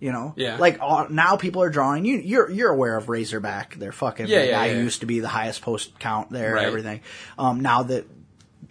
[0.00, 0.56] you know, Yeah.
[0.56, 2.18] like uh, now people are drawing you.
[2.18, 3.76] You're you're aware of Razorback?
[3.76, 4.74] They're fucking Yeah, the yeah, guy yeah.
[4.74, 6.66] who used to be the highest post count there, Right.
[6.66, 7.00] everything.
[7.38, 8.06] Um, now that,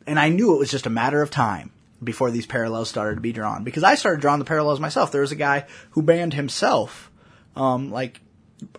[0.07, 1.71] and I knew it was just a matter of time
[2.03, 5.11] before these parallels started to be drawn because I started drawing the parallels myself.
[5.11, 7.11] There was a guy who banned himself,
[7.55, 8.21] um, like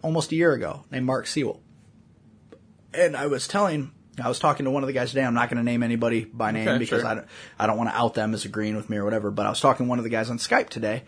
[0.03, 1.61] almost a year ago, named Mark Sewell,
[2.93, 3.93] and I was telling.
[4.21, 5.25] I was talking to one of the guys today.
[5.25, 7.09] I'm not going to name anybody by name Okay, because sure.
[7.09, 7.27] I don't,
[7.59, 9.31] I don't want to out them as agreeing with me or whatever.
[9.31, 11.05] But I was talking to one of the guys on Skype today,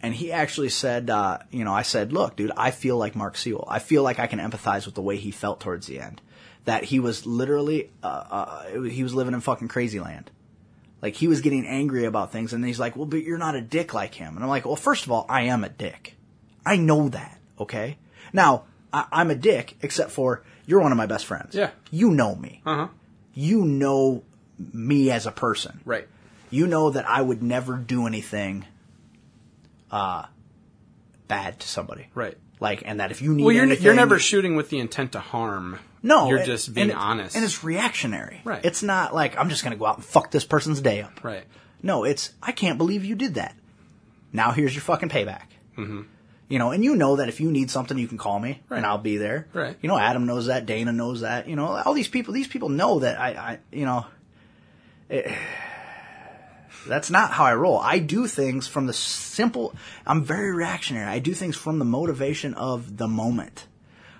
[0.00, 3.36] and he actually said, uh, you know, I said, look, dude, I feel like Mark
[3.36, 3.66] Sewell.
[3.68, 6.20] I feel like I can empathize with the way he felt towards the end.
[6.64, 10.30] That he was literally, uh, uh, he was living in fucking crazy land.
[11.00, 13.60] Like he was getting angry about things, and he's like, "Well, but you're not a
[13.60, 16.14] dick like him." And I'm like, "Well, first of all, I am a dick.
[16.64, 17.40] I know that.
[17.58, 17.98] Okay.
[18.32, 21.54] Now I, I'm a dick, except for you're one of my best friends.
[21.54, 21.70] Yeah.
[21.90, 22.60] You know me.
[22.66, 22.88] Uh huh.
[23.34, 24.22] You know
[24.72, 25.80] me as a person.
[25.84, 26.06] Right.
[26.50, 28.64] You know that I would never do anything,
[29.90, 30.26] uh,
[31.28, 32.08] bad to somebody.
[32.14, 32.36] Right.
[32.60, 35.12] Like, and that if you need, Well, you're anything, you're never shooting with the intent
[35.12, 35.78] to harm.
[36.02, 37.34] No, you're and- just being and it- honest.
[37.36, 38.40] and it's reactionary.
[38.44, 38.64] Right.
[38.64, 41.24] It's not like I'm just going to go out and fuck this person's day up.
[41.24, 41.44] right.
[41.84, 43.56] No, it's I can't believe you did that.
[44.32, 45.46] Now here's your fucking payback.
[45.76, 46.02] Mm-hmm.
[46.52, 48.76] You know, and you know that if you need something, you can call me Right.
[48.76, 49.46] and I'll be there.
[49.54, 49.74] Right.
[49.80, 50.66] You know, Adam knows that.
[50.66, 51.48] Dana knows that.
[51.48, 52.34] You know, all these people.
[52.34, 53.28] These people know that I.
[53.30, 54.04] I you know.
[55.08, 55.32] it-
[56.86, 57.78] that's not how I roll.
[57.78, 59.72] I do things from the simple.
[60.06, 61.06] I'm very reactionary.
[61.06, 63.66] I do things from the motivation of the moment.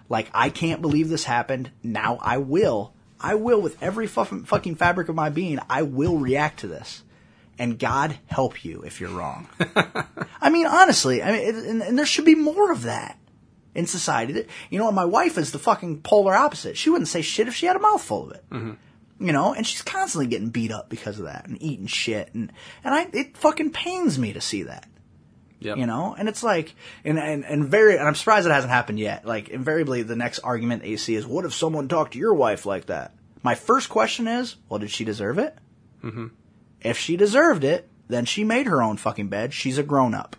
[0.09, 1.71] Like I can't believe this happened.
[1.83, 2.95] Now I will.
[3.21, 5.59] I will with every fucking fucking fabric of my being.
[5.69, 7.03] I will react to this.
[7.59, 9.47] And God help you if you're wrong.
[10.41, 13.19] I mean, honestly, I mean, it, and, and there should be more of that
[13.75, 14.47] in society.
[14.71, 16.77] You know, my wife is the fucking polar opposite.
[16.77, 18.45] She wouldn't say shit if she had a mouthful of it.
[19.21, 22.53] You know, and she's constantly getting beat up because of that and eating shit, and
[22.83, 24.89] and I it fucking pains me to see that.
[25.61, 25.77] Yep.
[25.77, 28.99] You know, and it's like, and, and, and very, and I'm surprised it hasn't happened
[28.99, 29.25] yet.
[29.25, 32.35] Like, invariably, the next argument that you see is, what if someone talked to your
[32.35, 33.15] wife like that?
[33.45, 35.57] My first question is, well, did she deserve it?
[36.03, 36.27] Mm-hmm.
[36.85, 39.55] If she deserved it, then she made her own fucking bed.
[39.55, 40.37] She's a grown up.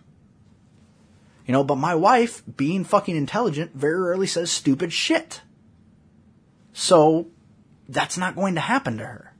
[1.46, 5.42] You know, but my wife, being fucking intelligent, very rarely says stupid shit.
[6.72, 7.28] So,
[7.88, 9.34] that's not going to happen to her.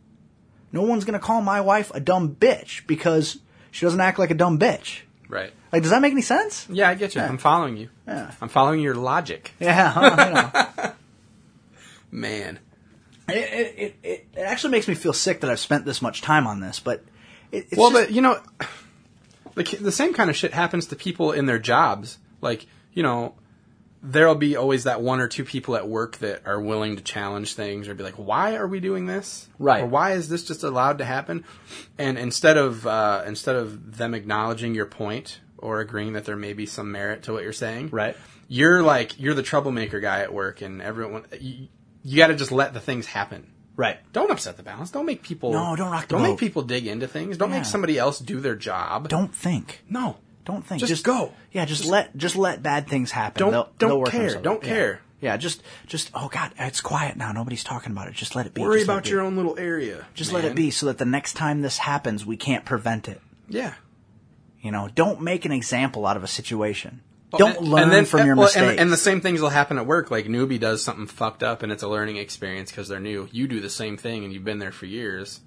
[0.73, 3.39] No one's going to call my wife a dumb bitch because
[3.71, 5.01] she doesn't act like a dumb bitch.
[5.29, 5.53] Right.
[5.73, 6.67] Like, does that make any sense?
[6.69, 7.21] Yeah, I get you.
[7.21, 7.89] I'm following you.
[8.07, 8.33] Yeah.
[8.41, 9.53] I'm following your logic.
[9.59, 9.95] Yeah,
[10.29, 10.93] you know.
[12.11, 12.59] Man.
[13.29, 16.47] It, it, it, it, actually makes me feel sick that I've spent this much time
[16.47, 17.05] on this, but
[17.51, 18.41] it, it's well, just- but you know,
[19.55, 22.19] the the same kind of shit happens to people in their jobs.
[22.41, 23.35] Like, you know,
[24.03, 27.55] there'll be always that one or two people at work that are willing to challenge
[27.55, 29.49] things or be like, "Why are we doing this?
[29.59, 29.83] Right.
[29.83, 31.45] Or why is this just allowed to happen?"
[31.97, 36.53] And instead of uh, instead of them acknowledging your point or agreeing that there may
[36.53, 38.15] be some merit to what you're saying, Right.
[38.47, 41.69] You're like you're the troublemaker guy at work, and everyone you,
[42.05, 43.47] you got to just let the things happen.
[43.77, 43.99] right.
[44.13, 44.91] Don't upset the balance.
[44.93, 45.53] Don't make people.
[45.53, 46.29] No, don't rock the Don't boat.
[46.31, 47.37] make people dig into things.
[47.37, 47.57] Don't Yeah.
[47.57, 49.09] make somebody else do their job.
[49.09, 49.83] Don't think.
[49.89, 50.19] No.
[50.45, 50.85] Don't think.
[50.85, 51.33] Just go.
[51.53, 53.41] Yeah, just let just let bad things happen.
[53.41, 54.21] Don't- They'll- don't they'll work care.
[54.21, 54.63] themselves Don't.
[54.63, 54.69] Yeah.
[54.69, 55.01] care.
[55.21, 57.33] Yeah, just just oh god, it's quiet now.
[57.33, 58.15] Nobody's talking about it.
[58.15, 58.61] Just let it be.
[58.61, 60.05] Worry Just let about it your own little area.
[60.15, 60.57] Just let it man.
[60.57, 63.23] be, so that the next time this happens, we can't prevent it.
[63.49, 63.73] Yeah.
[64.61, 67.01] You know, don't make an example out of a situation.
[67.39, 68.71] Don't And- learn and then, from your well, mistakes.
[68.71, 70.11] And, and the same things will happen at work.
[70.11, 73.29] Like newbie does something fucked up, and it's a learning experience because they're new.
[73.33, 75.41] You do the same thing, and you've been there for years.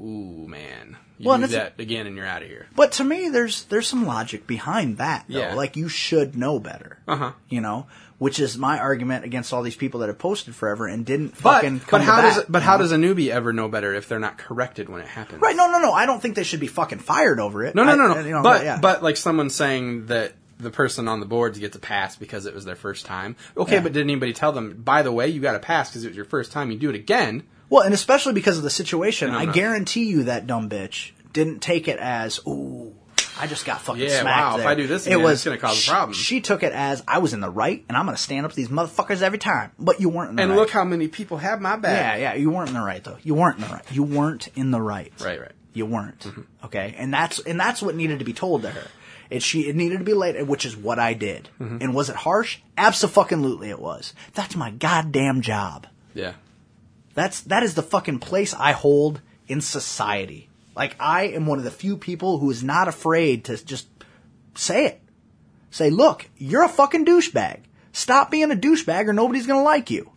[0.00, 0.96] Ooh, man.
[1.18, 2.66] You Well, do that again, and you're out of here.
[2.74, 5.24] But to me, there's there's some logic behind that.
[5.28, 5.38] Though.
[5.38, 5.54] Yeah.
[5.54, 6.98] Like you should know better.
[7.06, 7.32] Uh huh.
[7.48, 7.86] You know,
[8.18, 11.54] which is my argument against all these people that have posted forever and didn't But
[11.54, 12.82] fucking but come to how does bat, it, but how know?
[12.82, 15.40] does a newbie ever know better if they're not corrected when it happens?
[15.40, 15.54] Right?
[15.54, 15.92] No, no, no.
[15.92, 17.76] I don't think they should be fucking fired over it.
[17.76, 18.20] No, no, no, no.
[18.20, 18.78] you know, but yeah.
[18.80, 20.32] but like someone saying that
[20.64, 23.36] the person on the boards gets a pass because it was their first time.
[23.56, 23.80] Okay, Yeah.
[23.80, 24.82] but did anybody tell them?
[24.82, 26.70] By the way, you got a pass because it was your first time.
[26.70, 27.44] You do it again.
[27.70, 29.52] well, and especially because of the situation, No, I no.
[29.52, 32.94] guarantee you that dumb bitch didn't take it as ooh.
[33.36, 34.52] I just got fucking Yeah, smacked.
[34.54, 34.66] wow, if.
[34.66, 36.12] I do this it was it's gonna cause a problem.
[36.14, 38.52] She took it as I was in the right, and I'm going to stand up
[38.52, 39.72] to these motherfuckers every time.
[39.76, 40.56] But you weren't in the And right.
[40.56, 42.18] look how many people have my back.
[42.20, 42.34] yeah, yeah.
[42.34, 43.16] you weren't in the right though.
[43.24, 43.82] You weren't in the right.
[43.90, 45.12] You weren't in the right.
[45.20, 45.50] Right, right.
[45.72, 46.20] You weren't.
[46.20, 46.42] Mm-hmm.
[46.66, 48.86] Okay, and that's and that's what needed to be told to her.
[49.30, 51.48] It she it needed to be late, which is what I did.
[51.60, 51.78] Mm-hmm.
[51.80, 52.58] And was it harsh?
[52.76, 54.14] Absolutely, it was.
[54.34, 55.86] That's my goddamn job.
[56.14, 56.34] Yeah.
[57.14, 60.48] That's that is the fucking place I hold in society.
[60.74, 63.86] Like I am one of the few people who is not afraid to just
[64.54, 65.00] say it.
[65.70, 67.60] Say, look, you're a fucking douchebag.
[67.92, 70.10] Stop being a douchebag, or nobody's gonna like you.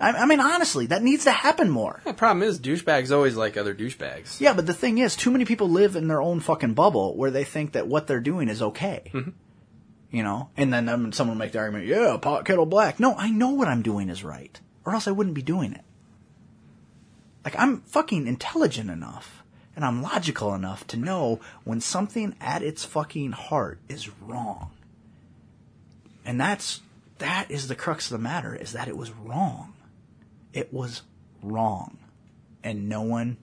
[0.00, 2.00] I, I mean, honestly, that needs to happen more.
[2.04, 4.40] The problem is douchebags always like other douchebags.
[4.40, 7.30] Yeah, but the thing is, too many people live in their own fucking bubble where
[7.30, 9.10] they think that what they're doing is okay.
[10.10, 13.14] You know, and then um, someone will make the argument, "Yeah, pot kettle black." No,
[13.16, 15.82] I know what I'm doing is right, or else I wouldn't be doing it.
[17.44, 19.42] Like I'm fucking intelligent enough,
[19.76, 24.70] and I'm logical enough to know when something at its fucking heart is wrong.
[26.24, 26.80] And that's
[27.18, 29.74] that is the crux of the matter: is that it was wrong.
[30.52, 31.02] It was
[31.42, 31.98] wrong,
[32.64, 33.36] and no one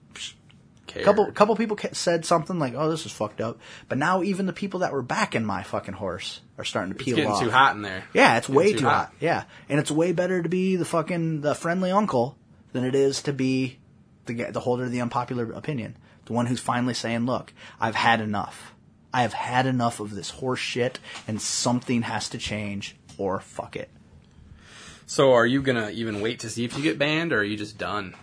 [0.86, 1.04] Cared.
[1.04, 4.52] couple couple people said something like, "Oh, this is fucked up," but now even the
[4.52, 7.42] people that were backing my fucking horse are starting to It's peel getting off.
[7.42, 8.04] too hot in there.
[8.12, 9.12] Yeah, it's Getting way too hot.
[9.20, 12.36] Yeah, and it's way better to be the fucking the friendly uncle
[12.72, 13.78] than it is to be
[14.26, 18.20] the the holder of the unpopular opinion, the one who's finally saying, "Look, I've had
[18.20, 18.74] enough.
[19.12, 23.74] I have had enough of this horse shit, and something has to change, or fuck
[23.76, 23.90] it."
[25.06, 27.56] So are you gonna even wait to see if you get banned, or are you
[27.56, 28.14] just done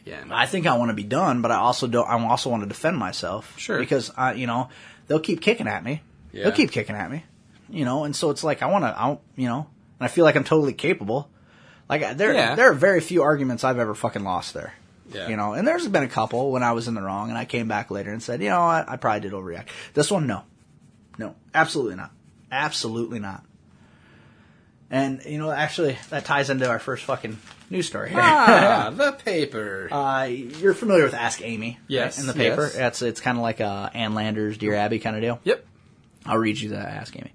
[0.00, 0.32] again?
[0.32, 2.08] I think I want to be done, but I also don't.
[2.08, 3.58] I also want to defend myself.
[3.58, 3.78] Sure.
[3.78, 4.68] Because I, you know,
[5.06, 6.02] they'll keep kicking at me.
[6.32, 6.44] Yeah.
[6.44, 7.24] They'll keep kicking at me.
[7.70, 8.88] You know, and so it's like I want to.
[8.88, 9.68] I, you know,
[10.00, 11.30] and I feel like I'm totally capable.
[11.88, 12.54] Like there, Yeah.
[12.54, 14.74] there are very few arguments I've ever fucking lost there.
[15.12, 15.28] Yeah.
[15.28, 17.44] You know, and there's been a couple when I was in the wrong, and I
[17.44, 19.66] came back later and said, you know, what, I probably did overreact.
[19.92, 20.42] This one, no,
[21.18, 22.12] no, absolutely not,
[22.50, 23.44] absolutely not.
[24.92, 27.38] And you know, actually, that ties into our first fucking
[27.70, 28.18] news story here.
[28.22, 29.88] ah, the paper.
[29.90, 32.64] Uh, you're familiar with Ask Amy, Yes, right, in the paper.
[32.64, 32.76] yes.
[32.76, 35.40] It's it's kind of like a Ann Landers, Dear Abby kind of deal.
[35.44, 35.64] yep.
[36.26, 37.32] I'll read you the Ask Amy.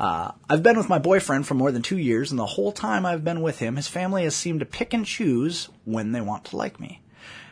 [0.00, 3.04] Uh, I've been with my boyfriend for more than two years, and the whole time
[3.06, 6.46] I've been with him, his family has seemed to pick and choose when they want
[6.46, 7.00] to like me.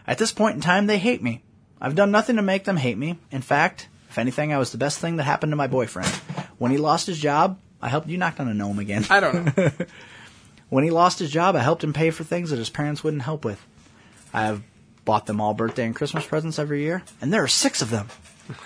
[0.07, 1.43] At this point in time, they hate me.
[1.81, 3.19] I've done nothing to make them hate me.
[3.31, 6.09] In fact, if anything, I was the best thing that happened to my boyfriend.
[6.59, 9.05] When he lost his job, I helped you knock on a gnome again.
[9.11, 9.71] I don't know.
[10.73, 13.25] When he lost his job, I helped him pay for things that his parents wouldn't
[13.25, 13.62] help with.
[14.33, 14.62] I have
[15.05, 18.09] bought them all birthday and Christmas presents every year, and there are six of them.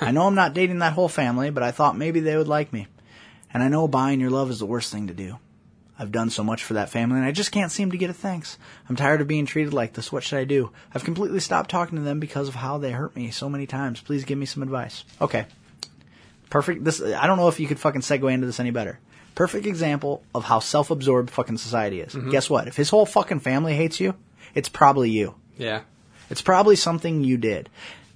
[0.01, 2.73] I know I'm not dating that whole family, but I thought maybe they would like
[2.73, 2.87] me.
[3.53, 5.39] And I know buying your love is the worst thing to do.
[5.99, 8.15] I've done so much for that family, and I just can't seem to get a
[8.15, 8.57] thanks.
[8.89, 10.13] I'm tired of being treated like this.
[10.13, 10.71] What should I do?
[10.95, 14.01] I've completely stopped talking to them because of how they hurt me so many times.
[14.01, 15.03] Please give me some advice.
[15.21, 15.47] Okay.
[16.51, 16.85] Perfect.
[16.85, 18.99] This I don't know if you could fucking segue into this any better.
[19.35, 22.15] Perfect example of how self-absorbed fucking society is.
[22.31, 22.69] Guess what?
[22.69, 24.15] If his whole fucking family hates you,
[24.55, 25.35] it's probably you.
[25.59, 25.83] yeah.
[26.31, 27.69] It's probably something you did.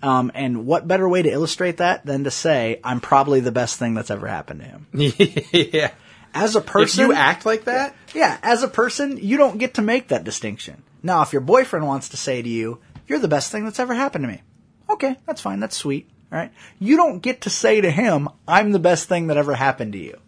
[0.02, 3.78] Um, and what better way to illustrate that than to say, I'm probably the best
[3.78, 4.86] thing that's ever happened to him.
[5.52, 5.90] yeah.
[6.32, 9.74] As a If person, you act like that, yeah, as a person, you don't get
[9.74, 10.82] to make that distinction.
[11.02, 13.94] Now, if your boyfriend wants to say to you, you're the best thing that's ever
[13.94, 14.40] happened to me.
[14.88, 15.60] Okay, that's fine.
[15.60, 16.08] That's sweet.
[16.30, 16.52] Right.
[16.78, 19.98] You don't get to say to him, I'm the best thing that ever happened to
[19.98, 20.18] you.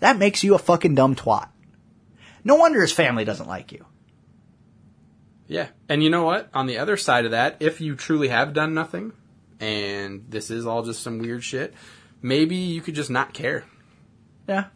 [0.00, 1.48] That makes you a fucking dumb twat.
[2.44, 3.86] No wonder his family doesn't like you.
[5.46, 5.68] Yeah.
[5.88, 6.48] And you know what?
[6.54, 9.12] On the other side of that, if you truly have done nothing
[9.58, 11.74] and this is all just some weird shit,
[12.22, 13.64] maybe you could just not care.
[14.46, 14.66] Yeah.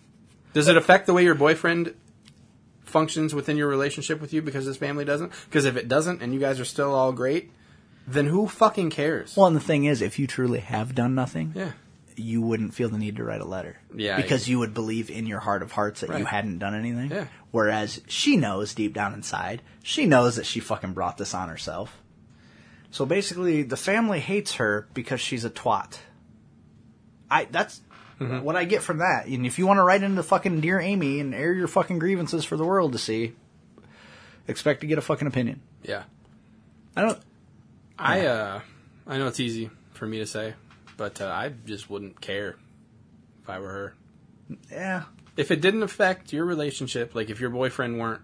[0.52, 1.94] Does it affect the way your boyfriend
[2.84, 5.32] functions within your relationship with you because his family doesn't?
[5.46, 7.50] Because if it doesn't and you guys are still all great,
[8.06, 9.36] then who fucking cares?
[9.36, 11.72] Well, and the thing is, if you truly have done nothing, yeah.
[12.16, 13.76] you wouldn't feel the need to write a letter.
[13.94, 17.10] Yeah, Because you would believe in your heart of hearts that you hadn't done anything.
[17.10, 17.26] Yeah.
[17.50, 21.96] Whereas she knows deep down inside, she knows that she fucking brought this on herself.
[22.90, 25.98] So basically, the family hates her because she's a twat.
[27.30, 27.80] I that's
[28.20, 28.42] Mm-hmm.
[28.42, 29.26] what I get from that.
[29.26, 32.44] And if you want to write into fucking dear Amy and air your fucking grievances
[32.44, 33.32] for the world to see,
[34.46, 35.60] expect to get a fucking opinion.
[35.82, 36.04] Yeah.
[36.94, 37.18] I don't.
[37.98, 38.60] I uh
[39.06, 40.54] I know it's easy for me to say,
[40.96, 42.56] but uh, I just wouldn't care
[43.42, 43.94] if I were her.
[44.70, 45.02] Yeah.
[45.36, 48.22] If it didn't affect your relationship, like if your boyfriend weren't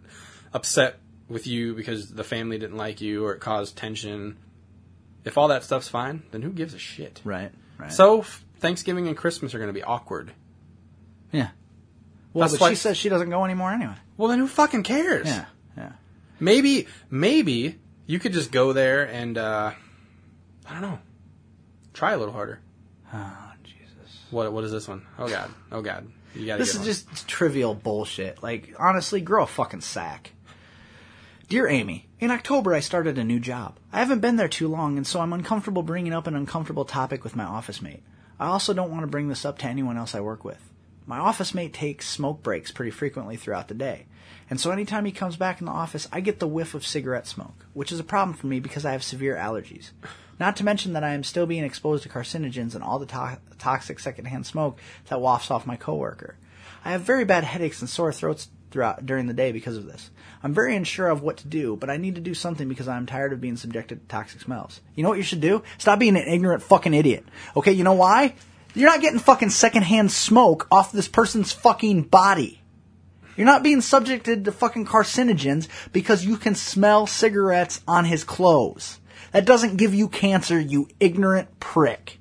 [0.52, 4.36] upset with you because the family didn't like you or it caused tension,
[5.24, 7.20] if all that stuff's fine, then who gives a shit?
[7.24, 7.52] Right.
[7.78, 7.92] Right.
[7.92, 8.22] So
[8.58, 10.32] Thanksgiving and Christmas are going to be awkward.
[11.32, 11.48] yeah.
[12.32, 13.94] Well, That's but why- she says she doesn't go anymore anyway.
[14.16, 15.26] Well, then who fucking cares?
[15.26, 15.46] Yeah.
[15.76, 15.92] Yeah.
[16.38, 17.76] Maybe, maybe
[18.10, 19.70] you could just go there and uh,
[20.68, 20.98] I don't know,
[21.94, 22.58] try a little harder.
[23.14, 24.18] Oh Jesus.
[24.32, 24.52] What?
[24.52, 25.06] What is this one?
[25.16, 25.48] Oh god.
[25.70, 26.08] Oh god.
[26.34, 26.58] You gotta.
[26.58, 26.86] This is one.
[26.86, 28.42] just trivial bullshit.
[28.42, 30.32] Like, honestly, grow a fucking sack.
[31.48, 33.78] Dear Amy, in October I started a new job.
[33.92, 37.22] I haven't been there too long, and so I'm uncomfortable bringing up an uncomfortable topic
[37.22, 38.02] with my office mate.
[38.40, 40.60] I also don't want to bring this up to anyone else I work with.
[41.06, 44.06] My office mate takes smoke breaks pretty frequently throughout the day,
[44.50, 47.28] and so anytime he comes back in the office, I get the whiff of cigarette
[47.28, 49.90] smoke, which is a problem for me because I have severe allergies.
[50.40, 53.38] Not to mention that I am still being exposed to carcinogens and all the to-
[53.58, 56.36] toxic secondhand smoke that wafts off my coworker.
[56.84, 60.10] I have very bad headaches and sore throats throughout during the day because of this.
[60.42, 63.06] I'm very unsure of what to do, but I need to do something because I'm
[63.06, 64.80] tired of being subjected to toxic smells.
[64.94, 65.62] You know what you should do?
[65.78, 67.24] Stop being an ignorant fucking idiot.
[67.56, 68.34] Okay, you know why?
[68.74, 72.59] You're not getting fucking secondhand smoke off this person's fucking body.
[73.36, 79.00] You're not being subjected to fucking carcinogens because you can smell cigarettes on his clothes.
[79.32, 82.18] That doesn't give you cancer, you ignorant prick.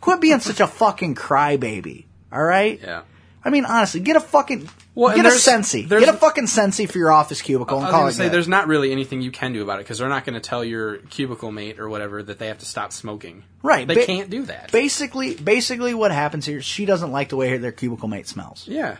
[0.00, 2.04] Quit being such a fucking crybaby.
[2.32, 2.80] Alright?
[2.82, 3.02] Yeah.
[3.42, 5.88] I mean, honestly, get a fucking Well, get a Scentsy.
[5.88, 8.16] Get a fucking Scentsy for your office cubicle I and was call going it to
[8.18, 8.32] say, good.
[8.34, 10.62] there's not really anything you can do about it because they're not going to tell
[10.62, 13.42] your cubicle mate or whatever that they have to stop smoking.
[13.62, 14.70] Right, They ba- can't do that.
[14.72, 16.60] Basically, basically, what happens here?
[16.60, 18.68] She doesn't like the way their cubicle mate smells.
[18.68, 18.98] yeah.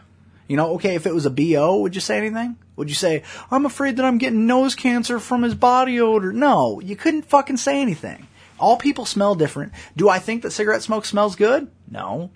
[0.50, 2.56] You know, okay, if it was a BO, would you say anything?
[2.74, 3.22] Would you say,
[3.52, 6.32] I'm afraid that I'm getting nose cancer from his body odor?
[6.32, 8.26] No, you couldn't fucking say anything.
[8.58, 9.70] All people smell different.
[9.96, 11.70] Do I think that cigarette smoke smells good?
[11.88, 12.32] No.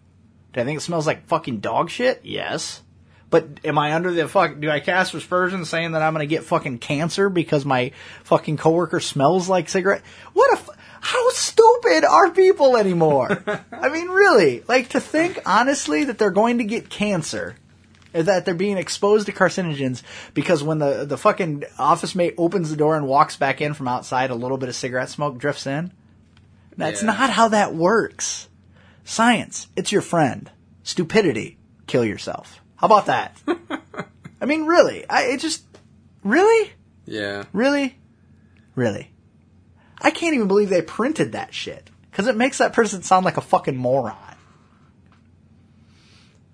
[0.52, 2.20] Do I think it smells like fucking dog shit?
[2.22, 2.82] Yes.
[3.30, 4.60] But am I under the fuck?
[4.60, 7.90] Do I cast aspersions saying that I'm gonna get fucking cancer because my
[8.22, 10.02] fucking coworker smells like cigarette?
[10.34, 13.42] What a f- how stupid are people anymore?
[13.72, 17.56] I mean, really, like to think honestly that they're going to get cancer,
[18.14, 20.02] or that they're being exposed to carcinogens
[20.32, 23.88] because when the the fucking office mate opens the door and walks back in from
[23.88, 25.92] outside, a little bit of cigarette smoke drifts in.
[26.76, 27.06] That's Yeah.
[27.12, 28.48] not how that works.
[29.04, 30.50] Science, it's your friend.
[30.82, 32.60] Stupidity, kill yourself.
[32.76, 33.36] How about that?
[34.40, 35.64] I mean, really, I it just
[36.22, 36.72] really,
[37.06, 37.44] Yeah.
[37.52, 37.96] really,
[38.74, 39.10] really.
[40.00, 43.36] I can't even believe they printed that shit because it makes that person sound like
[43.36, 44.16] a fucking moron.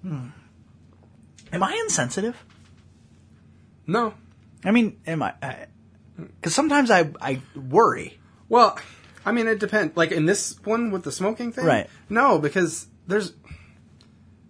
[0.02, 0.26] Hmm.
[1.52, 2.36] Am I insensitive?
[3.86, 4.14] No.
[4.64, 5.34] I mean, am I?
[6.16, 8.18] Because sometimes I I worry.
[8.48, 8.78] Well,
[9.24, 9.96] I mean, it depends.
[9.96, 11.88] Like in this one with the smoking thing, Right.
[12.08, 13.32] No, because there's,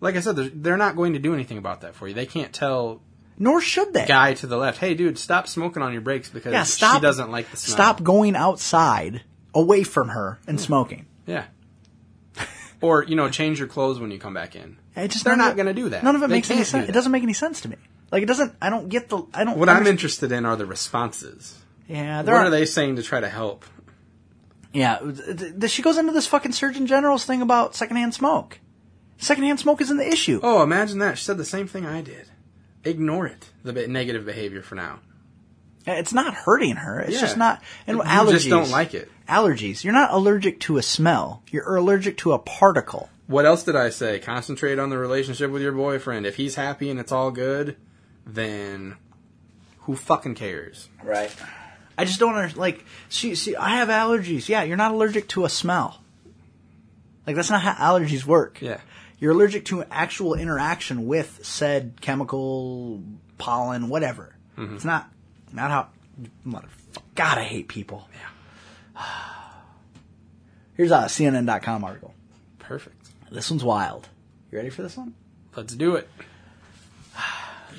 [0.00, 2.14] like I said, they're not going to do anything about that for you.
[2.14, 3.02] They can't tell
[3.38, 4.06] Nor should they.
[4.06, 6.96] guy to the left, "Hey, dude, stop smoking on your brakes because yeah, stop.
[6.96, 9.22] she doesn't like the smell." Stop going outside
[9.54, 10.64] away from her and hmm.
[10.64, 11.06] smoking.
[11.26, 11.44] Yeah.
[12.80, 14.76] or you know, change your clothes when you come back in.
[14.96, 16.02] It just They're not going to do that.
[16.02, 16.82] None of it They makes any can't do sense.
[16.84, 16.92] It that.
[16.92, 17.76] doesn't make any sense to me.
[18.10, 18.54] Like it doesn't.
[18.60, 19.22] I don't get the.
[19.32, 19.56] I don't.
[19.58, 21.56] What I'm understand- interested in are the responses.
[21.88, 23.64] Yeah, there What are, they saying to try to help?
[24.72, 28.60] Yeah, th- th- she goes into this fucking Surgeon General's thing about secondhand smoke.
[29.18, 30.38] Secondhand smoke isn't the issue.
[30.42, 31.18] Oh, imagine that.
[31.18, 32.28] She said the same thing I did.
[32.84, 33.50] Ignore it.
[33.64, 35.00] The be- negative behavior for now.
[35.88, 37.00] Uh, it's not hurting her.
[37.00, 37.20] It's Yeah.
[37.22, 37.60] just not.
[37.86, 38.30] And You allergies.
[38.30, 39.10] just don't like it.
[39.28, 39.82] Allergies.
[39.82, 41.42] You're not allergic to a smell.
[41.50, 43.08] You're allergic to a particle.
[43.30, 44.18] What else did I say?
[44.18, 46.26] Concentrate on the relationship with your boyfriend.
[46.26, 47.76] If he's happy and it's all good,
[48.26, 48.96] then
[49.82, 50.88] who fucking cares?
[51.04, 51.32] Right.
[51.96, 52.58] I just don't understand.
[52.58, 54.48] Like, see, see, I have allergies.
[54.48, 56.02] Yeah, you're not allergic to a smell.
[57.24, 58.60] Like, that's not how allergies work.
[58.60, 58.80] Yeah.
[59.20, 63.00] You're allergic to actual interaction with said chemical,
[63.38, 64.34] pollen, whatever.
[64.58, 64.74] Mm-hmm.
[64.74, 65.08] It's not,
[65.52, 65.86] not how,
[66.44, 67.02] motherfucker.
[67.14, 68.08] God, I hate people.
[68.96, 69.04] Yeah.
[70.74, 72.12] Here's a CNN.com article.
[72.58, 72.99] Perfect.
[73.30, 74.08] This one's wild.
[74.50, 75.14] You ready for this one?
[75.56, 76.08] Let's do it.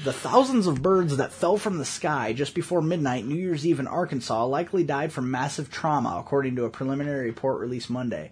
[0.06, 3.80] The thousands of birds that fell from the sky just before midnight New Year's Eve
[3.80, 8.32] in Arkansas likely died from massive trauma, according to a preliminary report released Monday.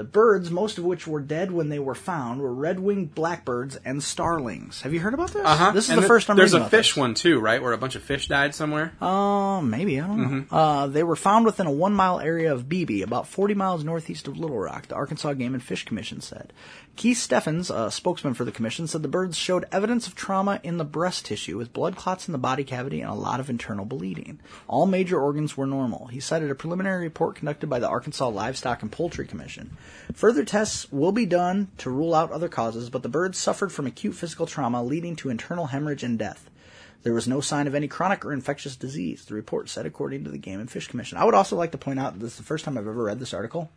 [0.00, 4.02] The birds, most of which were dead when they were found, were red-winged blackbirds and
[4.02, 4.80] starlings.
[4.80, 5.44] Have you heard about this?
[5.44, 5.72] Uh-huh.
[5.72, 6.96] This is And the th- first I'm There's a fish this.
[6.96, 7.60] one too, right?
[7.62, 8.94] Where a bunch of fish died somewhere.
[8.98, 10.28] Uh, maybe I don't know.
[10.28, 10.54] Mm-hmm.
[10.54, 14.38] Uh, they were found within a one-mile area of Beebe, about 40 miles northeast of
[14.38, 14.86] Little Rock.
[14.86, 16.54] The Arkansas Game and Fish Commission said.
[17.00, 20.76] Keith Stephens, a spokesman for the commission, said the birds showed evidence of trauma in
[20.76, 23.86] the breast tissue, with blood clots in the body cavity and a lot of internal
[23.86, 24.38] bleeding.
[24.68, 26.08] All major organs were normal.
[26.08, 29.78] He cited a preliminary report conducted by the Arkansas Livestock and Poultry Commission.
[30.12, 33.86] Further tests will be done to rule out other causes, but the birds suffered from
[33.86, 36.50] acute physical trauma leading to internal hemorrhage and death.
[37.02, 40.30] There was no sign of any chronic or infectious disease, the report said, according to
[40.30, 41.16] the Game and Fish Commission.
[41.16, 43.04] I would also like to point out that this is the first time I've ever
[43.04, 43.70] read this article.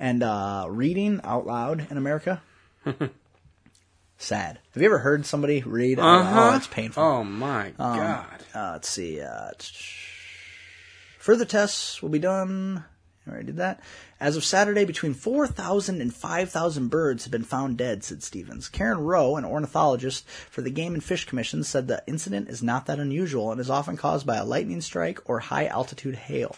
[0.00, 2.40] And uh, reading out loud in America,
[4.18, 4.58] sad.
[4.72, 5.98] Have you ever heard somebody read?
[5.98, 6.52] loud?
[6.52, 7.02] Oh, it's painful.
[7.02, 8.44] Oh my Um, god.
[8.54, 9.20] Uh, let's see.
[9.20, 9.50] Uh,
[11.18, 12.84] further tests will be done.
[13.26, 13.80] I already did that.
[14.20, 18.68] As of Saturday, between 4,000 and 5,000 birds have been found dead, said Stephens.
[18.68, 22.86] Karen Rowe, an ornithologist for the Game and Fish Commission, said the incident is not
[22.86, 26.56] that unusual and is often caused by a lightning strike or high altitude hail.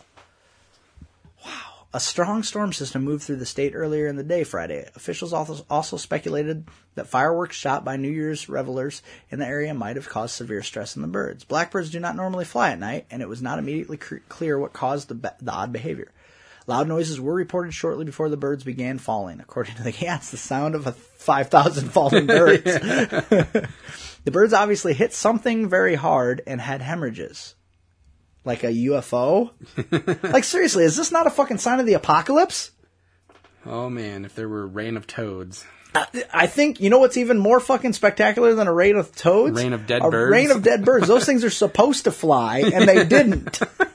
[1.45, 1.80] Wow.
[1.93, 4.88] A strong storm system moved through the state earlier in the day Friday.
[4.95, 10.09] Officials also, speculated that fireworks shot by New Year's revelers in the area might have
[10.09, 11.43] caused severe stress in the birds.
[11.43, 15.09] Blackbirds do not normally fly at night, and it was not immediately clear what caused
[15.09, 16.12] the, be- the odd behavior.
[16.68, 19.41] Loud noises were reported shortly before the birds began falling.
[19.41, 22.62] According to the cats, the sound of a 5,000 falling birds.
[24.24, 27.57] the birds obviously hit something very hard and had hemorrhages.
[28.45, 29.51] Like a UFO?
[30.32, 32.70] like seriously, is this not a fucking sign of the apocalypse?
[33.66, 35.66] Oh man, if there were rain of toads.
[36.32, 39.57] I think you know what's even more fucking spectacular than a rain of toads?
[39.61, 40.30] Rain of dead a birds?
[40.32, 41.09] rain of dead birds.
[41.09, 43.61] Those things are supposed to fly, and they didn't.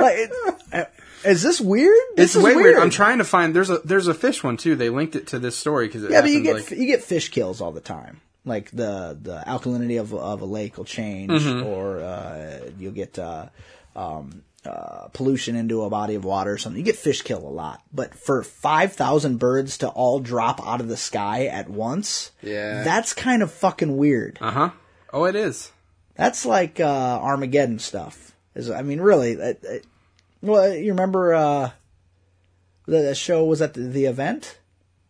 [0.00, 0.30] like, it,
[0.72, 0.84] uh,
[1.24, 1.94] is this weird?
[2.16, 2.64] This It's is way weird.
[2.74, 2.78] weird.
[2.78, 3.54] I'm trying to find.
[3.54, 4.76] There's a there's a fish one too.
[4.76, 7.60] They linked it to this story because Yeah, but you get you get fish kills
[7.60, 8.22] all the time.
[8.44, 11.66] Like the the alkalinity of of a lake will change, Mm-hmm.
[11.66, 13.46] or uh, you'll get uh,
[13.94, 17.48] um, uh, pollution into a body of water or something, you get fish kill a
[17.48, 17.82] lot.
[17.92, 22.82] But for 5,000 birds to all drop out of the sky at once, Yeah.
[22.82, 24.38] that's kind of fucking weird.
[24.40, 24.70] Uh huh.
[25.12, 25.70] Oh, it is.
[26.14, 26.84] That's like uh,
[27.22, 28.32] Armageddon stuff.
[28.54, 29.32] Is I mean, really?
[29.32, 29.86] It, it,
[30.42, 31.70] well, you remember uh,
[32.86, 34.58] the, the show was at the, the event?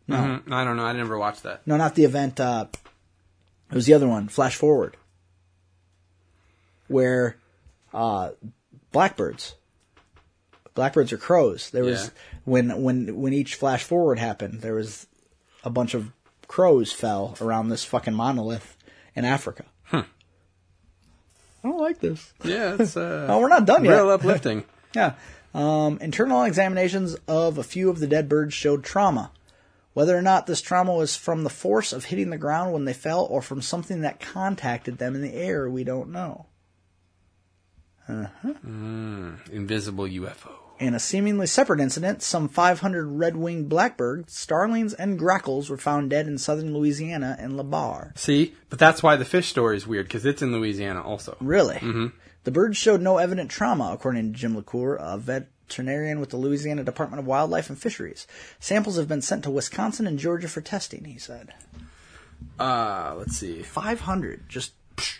[0.08, 0.50] Mhm.
[0.52, 0.84] I don't know.
[0.84, 1.64] I never watched that.
[1.66, 2.40] No, not the event.
[2.40, 2.66] Uh,
[3.70, 4.96] it was the other one, Flash Forward,
[6.88, 7.36] where
[7.94, 8.30] uh,
[8.92, 9.54] blackbirds,
[10.74, 11.70] blackbirds are crows.
[11.70, 12.10] There was Yeah.
[12.44, 15.06] when when when each Flash Forward happened, there was
[15.64, 16.12] a bunch of
[16.48, 18.76] crows fell around this fucking monolith
[19.14, 19.64] in Africa.
[19.92, 22.32] I don't like this.
[22.42, 23.92] Yeah, it's uh, Oh, we're not done yet.
[23.92, 24.64] real uplifting.
[24.94, 25.12] Yeah.
[25.54, 29.30] Um, internal examinations of a few of the dead birds showed trauma.
[30.00, 32.94] Whether or not this trauma was from the force of hitting the ground when they
[32.94, 36.46] fell or from something that contacted them in the air, we don't know.
[38.06, 38.28] Huh.
[39.52, 40.52] Invisible UFO.
[40.78, 46.26] In a seemingly separate incident, some 500 red-winged blackbirds, starlings, and grackles were found dead
[46.26, 48.16] in southern Louisiana in Labarre.
[48.16, 51.36] See, but that's why the fish story is weird because it's in Louisiana also.
[51.40, 51.76] Really?
[51.76, 52.06] Mm-hmm.
[52.44, 55.18] The birds showed no evident trauma, according to Jim LaCour, a
[55.70, 58.26] veterinarian with the Louisiana Department of Wildlife and Fisheries.
[58.58, 61.54] Samples have been sent to Wisconsin and Georgia for testing, he said.
[62.58, 63.62] Uh, let's see.
[63.62, 64.48] 500.
[64.48, 65.18] Just, psh.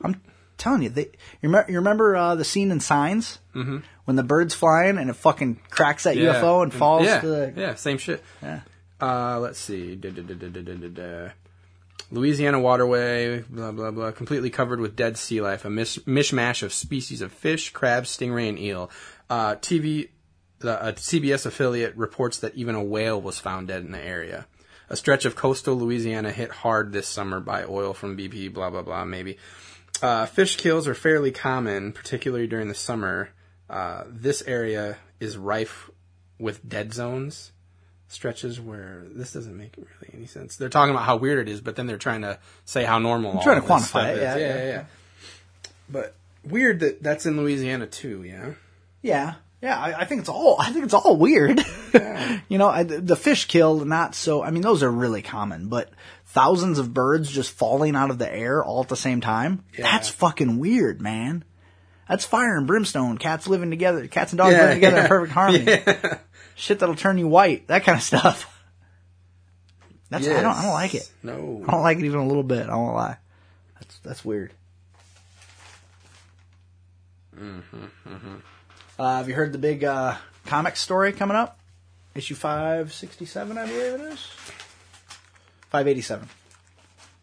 [0.00, 0.22] I'm
[0.56, 1.02] telling you, they,
[1.42, 3.40] you remember, you remember uh, the scene in Signs?
[3.54, 3.78] Mm-hmm.
[4.06, 6.34] When the bird's flying and it fucking cracks that Yeah.
[6.34, 7.52] UFO and falls yeah, to the.
[7.54, 8.22] Yeah, same shit.
[8.42, 8.60] Yeah.
[9.00, 9.96] Uh, let's see.
[9.96, 11.28] Da, da, da.
[12.10, 16.72] Louisiana waterway, blah blah blah, completely covered with dead sea life, a mish- mishmash of
[16.72, 18.90] species of fish, crabs, stingray, and eel.
[19.30, 20.10] Uh, TV,
[20.58, 24.46] the a CBS affiliate reports that even a whale was found dead in the area.
[24.90, 28.82] A stretch of coastal Louisiana hit hard this summer by oil from BP, blah blah
[28.82, 29.04] blah.
[29.04, 29.38] Maybe
[30.02, 33.30] uh, fish kills are fairly common, particularly during the summer.
[33.68, 35.90] Uh, this area is rife
[36.38, 37.52] with dead zones
[38.08, 40.56] stretches where this doesn't make really any sense.
[40.56, 43.32] They're talking about how weird it is, but then they're trying to say how normal.
[43.32, 44.22] all trying to quantify it, is.
[44.22, 44.54] yeah, yeah, yeah.
[44.54, 44.84] yeah, yeah.
[45.88, 46.14] But
[46.44, 48.22] weird that that's in Louisiana too.
[48.22, 48.52] Yeah.
[49.04, 49.78] Yeah, yeah.
[49.78, 50.56] I, I think it's all.
[50.58, 51.60] I think it's all weird.
[52.48, 54.42] you know, I, the fish kill, not so.
[54.42, 55.90] I mean, those are really common, but
[56.24, 59.62] thousands of birds just falling out of the air all at the same time.
[59.78, 59.84] Yeah.
[59.84, 61.44] That's fucking weird, man.
[62.08, 63.18] That's fire and brimstone.
[63.18, 64.08] Cats living together.
[64.08, 65.82] Cats and dogs Yeah, living together in perfect harmony.
[66.54, 67.66] Shit that'll turn you white.
[67.68, 68.50] That kind of stuff.
[70.08, 70.56] That's I don't.
[70.56, 71.10] I don't like it.
[71.22, 71.62] No.
[71.68, 72.70] I don't like it even a little bit.
[72.70, 73.18] I won't lie.
[73.74, 74.54] That's that's weird.
[77.38, 78.36] Mm-hmm, mm-hmm.
[78.98, 80.16] Uh, have you heard the big uh,
[80.46, 81.58] comic story coming up?
[82.14, 84.20] Issue five sixty seven, I believe it is.
[85.70, 86.28] Five eighty seven.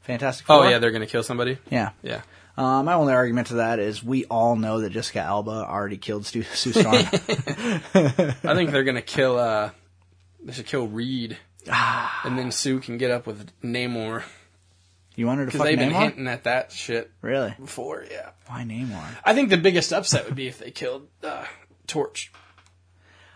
[0.02, 0.46] Fantastic.
[0.50, 0.70] Oh Four.
[0.70, 1.58] yeah, they're gonna kill somebody.
[1.70, 1.92] yeah.
[2.02, 2.22] Yeah.
[2.58, 6.26] Uh, my only argument to that is we all know that Jessica Alba already killed
[6.26, 6.96] Stu, Sue Storm.
[6.96, 9.40] I think they're gonna kill.
[9.40, 9.70] uh
[10.44, 11.38] They should kill Reed,
[11.72, 14.24] and then Sue can get up with Namor
[15.16, 16.02] you want her to because fuck they've been Namor?
[16.04, 17.54] hinting at that shit Really?
[17.60, 18.06] before.
[18.10, 18.30] Yeah.
[18.48, 19.04] Why Namor?
[19.24, 21.46] I think the biggest upset would be if they killed uh,
[21.88, 22.32] Torch.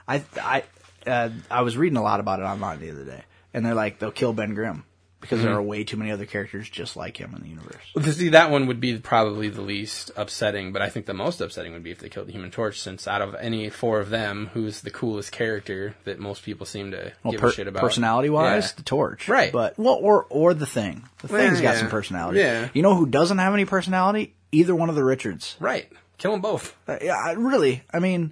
[0.07, 0.63] I I
[1.07, 3.23] uh, I was reading a lot about it online the other day,
[3.53, 4.84] and they're like they'll kill Ben Grimm
[5.30, 7.76] because there are way too many other characters just like him in the universe.
[7.95, 11.41] Well, see, that one would be probably the least upsetting, but I think the most
[11.41, 14.09] upsetting would be if they killed the Human Torch, since out of any four of
[14.09, 17.67] them, who's the coolest character that most people seem to Well, give per- a shit
[17.67, 17.82] about?
[17.82, 18.73] personality wise, Yeah.
[18.78, 19.51] the torch, Right.
[19.51, 21.03] But well, or or the thing.
[21.21, 22.39] The Well, thing's got some personality.
[22.39, 22.69] Yeah.
[22.73, 24.34] You know who doesn't have any personality?
[24.51, 25.55] Either one of the Richards.
[25.59, 25.91] Right.
[26.17, 26.73] Kill them both.
[26.88, 27.84] Uh, yeah, really.
[27.93, 28.32] I mean,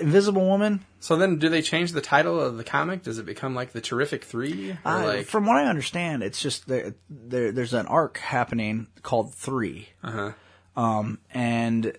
[0.00, 0.84] Invisible Woman.
[1.00, 3.02] So then, do they change the title of the comic?
[3.02, 4.72] Does it become like the Terrific Three?
[4.72, 7.50] Or I- like, from what I understand, it's just there, there.
[7.52, 10.32] There's an arc happening called Three, uh-huh.
[10.76, 11.96] um, and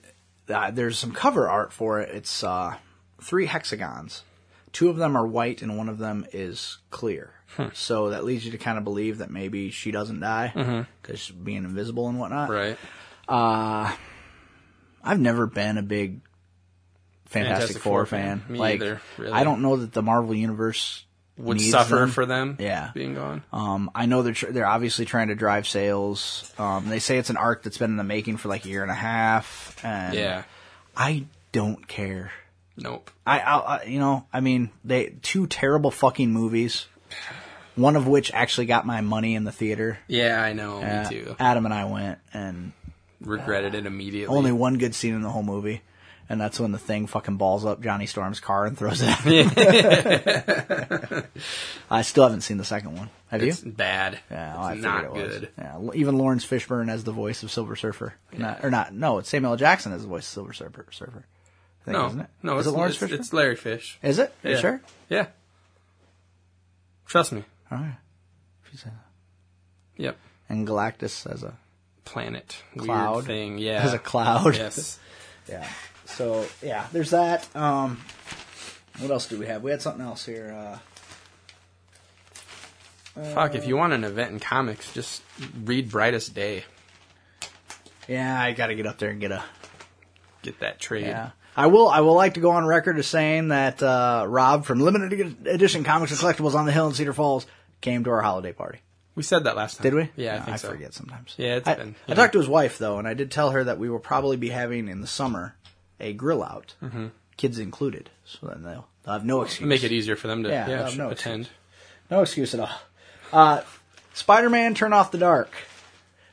[0.48, 2.10] uh, there's some cover art for it.
[2.16, 2.76] It's uh,
[3.22, 4.24] three hexagons.
[4.72, 7.34] Two of them are white, and one of them is clear.
[7.74, 11.66] So that leads you to kind of believe that maybe she doesn't die because being
[11.66, 12.50] invisible and whatnot.
[12.50, 12.78] right.
[15.04, 16.22] I've never been a big
[17.32, 18.44] Fantastic, Fantastic Four, fan.
[18.50, 19.32] Me like, either, really.
[19.34, 21.06] I don't know that the Marvel universe
[21.38, 22.10] Would suffer them.
[22.12, 22.58] for them.
[22.60, 22.92] Yeah.
[22.94, 23.42] Being gone.
[23.54, 26.52] Um, I know they're tr- they're obviously trying to drive sales.
[26.60, 28.82] Um, they say it's an arc that's been in the making for like a year
[28.84, 29.78] and a half.
[29.84, 30.44] And Yeah.
[30.96, 32.32] I don't care.
[32.78, 33.10] Nope.
[33.26, 36.86] I, I, I you know, I mean, they two terrible fucking movies.
[37.76, 40.00] One of which actually got my money in the theater.
[40.08, 40.82] Yeah, I know.
[40.82, 41.36] Uh, me too.
[41.40, 42.74] Adam and I went, and
[43.22, 44.36] Regretted it immediately.
[44.36, 45.82] only one good scene in the whole movie,
[46.32, 49.10] and that's when the thing fucking balls up Johnny Storm's car and throws it.
[49.10, 49.26] At
[51.92, 53.10] I still haven't seen the second one.
[53.28, 53.54] Have you?
[53.66, 54.20] Bad.
[54.32, 55.40] Yeah, well, it's oh, figured not it was.
[55.40, 55.50] good.
[55.58, 58.94] Yeah, even Laurence Fishburne as the voice of Silver Surfer, not, or not?
[58.94, 59.58] No, it's Samuel L.
[59.58, 60.86] Jackson as the voice of Silver Surfer.
[60.92, 61.26] Surfer.
[61.84, 62.28] think, no, isn't it?
[62.44, 63.20] no, is it's it Laurence it's, Fishburne?
[63.20, 64.00] it's Larry Fish.
[64.02, 64.34] is it?
[64.44, 64.58] Yeah.
[64.58, 64.82] sure?
[65.10, 65.28] Yeah.
[67.06, 67.44] Trust me.
[67.70, 67.98] All right.
[68.66, 70.02] If you say that.
[70.02, 70.18] Yep.
[70.48, 71.58] And Galactus as a
[72.06, 72.56] Planet.
[72.78, 73.16] Cloud?
[73.16, 73.58] Weird thing.
[73.58, 73.84] Yeah.
[73.84, 74.56] as a cloud.
[74.56, 74.98] Yes.
[75.50, 75.68] Yeah.
[76.12, 77.48] So yeah, there's that.
[77.56, 78.00] Um,
[79.00, 79.64] what else do we have?
[79.64, 80.52] We had something else here.
[80.54, 80.78] Uh,
[83.34, 85.22] Fuck, if you want an event in comics, just
[85.64, 86.64] read Brightest Day.
[88.08, 89.44] yeah, I got to get up there and get a.
[90.44, 91.06] Get that trade.
[91.06, 91.32] Yeah.
[91.56, 91.88] I will.
[91.88, 95.84] I will like to go on record as saying that uh, Rob from Limited Edition
[95.84, 97.46] Comics and Collectibles on the Hill in Cedar Falls
[97.82, 98.80] came to our holiday party.
[99.14, 99.84] We said that last time.
[99.84, 100.10] Did we?
[100.16, 100.70] Yeah, I No, think I so.
[100.70, 101.36] forget sometimes.
[101.38, 103.66] Yeah, it's I, been- I talked to his wife though, and I did tell her
[103.66, 105.56] that we will probably be having in the summer
[106.02, 107.08] a grill out, mm-hmm.
[107.38, 108.10] kids included.
[108.26, 109.68] So then they'll, they'll have no excuse.
[109.68, 111.50] Make it easier for them to Yeah, yeah, no, attend.
[112.10, 112.70] No excuse at all.
[113.32, 113.62] Uh,
[114.14, 115.52] Spider-Man: Turn Off the Dark.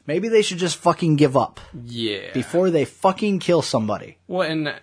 [0.06, 2.32] Maybe they should just fucking give up Yeah.
[2.32, 4.16] before they fucking kill somebody.
[4.26, 4.74] Well, and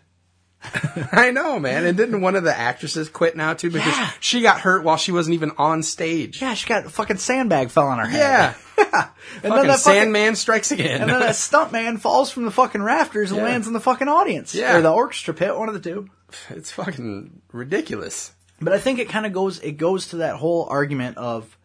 [1.11, 1.85] I know, man.
[1.85, 4.09] And didn't one of the actresses quit now too because Yeah.
[4.19, 6.41] she got hurt while she wasn't even on stage?
[6.41, 8.19] Yeah, she got a fucking sandbag fell on her head.
[8.19, 8.53] Yeah.
[8.77, 11.01] and fucking then that fucking, Sandman strikes again.
[11.01, 13.45] and then that stunt man falls from the fucking rafters and Yeah.
[13.45, 14.55] lands in the fucking audience.
[14.55, 14.77] Yeah.
[14.77, 16.09] Or the orchestra pit, one of the two.
[16.49, 18.33] it's fucking ridiculous.
[18.61, 21.57] But I think it kind of goes it goes to that whole argument of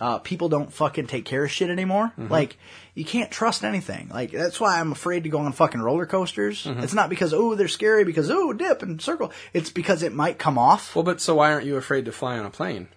[0.00, 2.12] uh, people don't fucking take care of shit anymore.
[2.18, 2.32] Mm-hmm.
[2.32, 2.56] Like
[2.94, 4.08] you can't trust anything.
[4.12, 6.64] Like that's why I'm afraid to go on fucking roller coasters.
[6.64, 6.82] Mm-hmm.
[6.82, 9.32] It's not because oh they're scary because oh dip and circle.
[9.52, 10.94] It's because it might come off.
[10.94, 12.88] Well, but so why aren't you afraid to fly on a plane?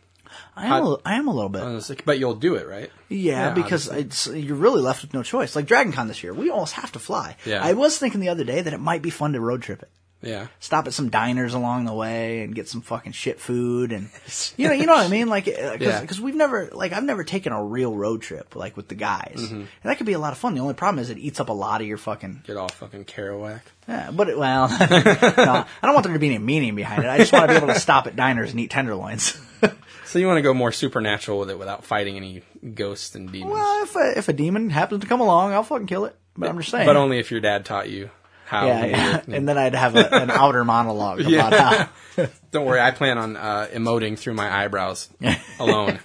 [0.55, 1.61] I am, a, I am a little bit.
[1.89, 2.89] Like, But you'll do it, right?
[3.09, 5.55] Yeah, Yeah, because it's you're really left with no choice.
[5.55, 7.35] Like Dragon Con this year, we almost have to fly.
[7.45, 7.63] Yeah.
[7.63, 9.89] I was thinking the other day that it might be fun to road trip it.
[10.22, 10.47] Yeah.
[10.59, 14.09] Stop at some diners along the way and get some fucking shit food and
[14.57, 15.80] you know you know what I mean like because
[16.19, 16.24] Yeah.
[16.24, 19.55] we've never like I've never taken a real road trip like with the guys Mm-hmm.
[19.55, 20.53] and that could be a lot of fun.
[20.53, 23.05] The only problem is it eats up a lot of your fucking Get all fucking
[23.05, 23.61] Kerouac.
[23.88, 27.09] yeah, but it, well no, I don't want there to be any meaning behind it.
[27.09, 29.39] I just want to be able to stop at diners and eat tenderloins.
[30.05, 32.43] So you want to go more supernatural with it without fighting any
[32.74, 33.53] ghosts and demons.
[33.53, 36.17] well, if a, if a demon happens to come along, I'll fucking kill it.
[36.36, 36.86] But I'm just saying.
[36.86, 38.09] But only if your dad taught you
[38.51, 38.65] how.
[38.67, 41.87] Yeah, and then I'd have a, an outer monologue about Yeah.
[42.17, 42.27] how.
[42.51, 45.07] Don't worry, I plan on uh, emoting through my eyebrows
[45.59, 45.99] alone.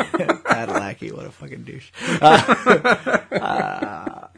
[0.00, 1.90] Padalecki, what a fucking douche.
[2.20, 4.28] Uh, uh,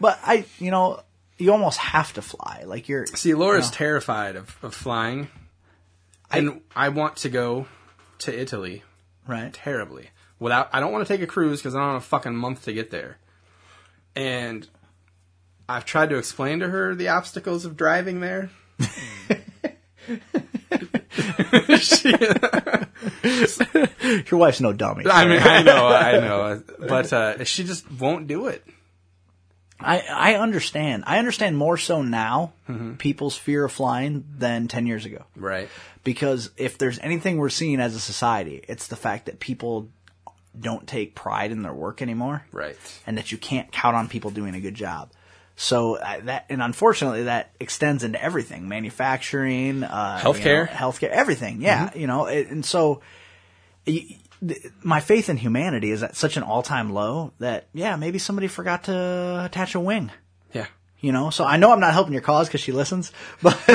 [0.00, 1.00] but I, you know,
[1.38, 2.64] you almost have to fly.
[2.66, 3.06] Like you're.
[3.06, 5.28] See, Laura's you know, terrified of, of flying,
[6.32, 7.66] and I want to go
[8.18, 8.82] to Italy
[9.28, 9.52] right.
[9.52, 10.10] terribly.
[10.40, 12.64] Without, I don't want to take a cruise because I don't have a fucking month
[12.64, 13.18] to get there.
[14.16, 14.66] And
[15.68, 18.50] I've tried to explain to her the obstacles of driving there.
[24.30, 25.04] Your wife's no dummy.
[25.06, 28.64] I mean, I know, I know, but uh, she just won't do it.
[29.80, 31.04] I, I understand.
[31.06, 32.94] I understand more so now Mm-hmm.
[32.94, 35.24] people's fear of flying than 10 years ago.
[35.36, 35.68] Right.
[36.02, 39.90] Because if there's anything we're seeing as a society, it's the fact that people
[40.58, 42.44] don't take pride in their work anymore.
[42.52, 42.76] Right.
[43.06, 45.10] and that you can't count on people doing a good job.
[45.56, 50.66] So uh, that, and unfortunately, that extends into everything: manufacturing, uh, Healthcare.
[50.66, 51.62] you know, healthcare, everything.
[51.62, 53.02] Yeah, you know, and so
[54.82, 58.84] my faith in humanity is at such an all-time low that yeah, maybe somebody forgot
[58.84, 60.10] to attach a wing.
[61.04, 63.52] You know, so I know I'm not helping your cause because she listens, but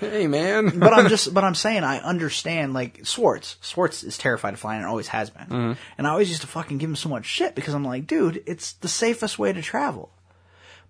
[0.00, 0.78] Hey, man.
[0.80, 2.74] but I'm just, but I'm saying I understand.
[2.74, 5.76] Like Swartz, Swartz is terrified of flying and always has been.
[5.96, 8.42] And I always used to fucking give him so much shit because I'm like, dude,
[8.46, 10.10] it's the safest way to travel.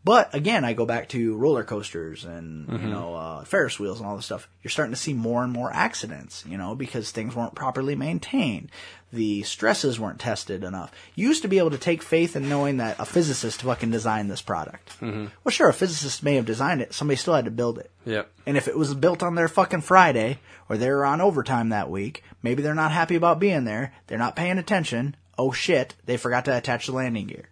[0.03, 4.09] But again, I go back to roller coasters and you know uh, Ferris wheels and
[4.09, 4.49] all this stuff.
[4.63, 8.71] You're starting to see more and more accidents, you know, because things weren't properly maintained.
[9.13, 10.91] The stresses weren't tested enough.
[11.15, 14.31] You used to be able to take faith in knowing that a physicist fucking designed
[14.31, 14.89] this product.
[15.01, 15.27] Mm-hmm.
[15.45, 16.95] Well, sure, a physicist may have designed it.
[16.95, 17.91] Somebody still had to build it.
[18.07, 18.31] Yep.
[18.47, 20.39] And if it was built on their fucking Friday
[20.69, 23.93] or they were on overtime that week, maybe they're not happy about being there.
[24.07, 25.15] They're not paying attention.
[25.39, 27.49] Oh shit, they forgot to attach the landing gear.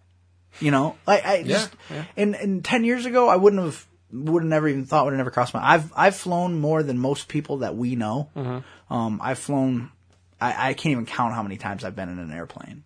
[0.59, 2.05] You know, I, I just, yeah.
[2.17, 5.17] and, and 10 years ago, I wouldn't have, would have never even thought, would have
[5.19, 8.29] never crossed my, I've, I've flown more than most people that we know.
[8.89, 9.91] Um, I've flown,
[10.41, 12.83] I, I can't even count how many times I've been in an airplane.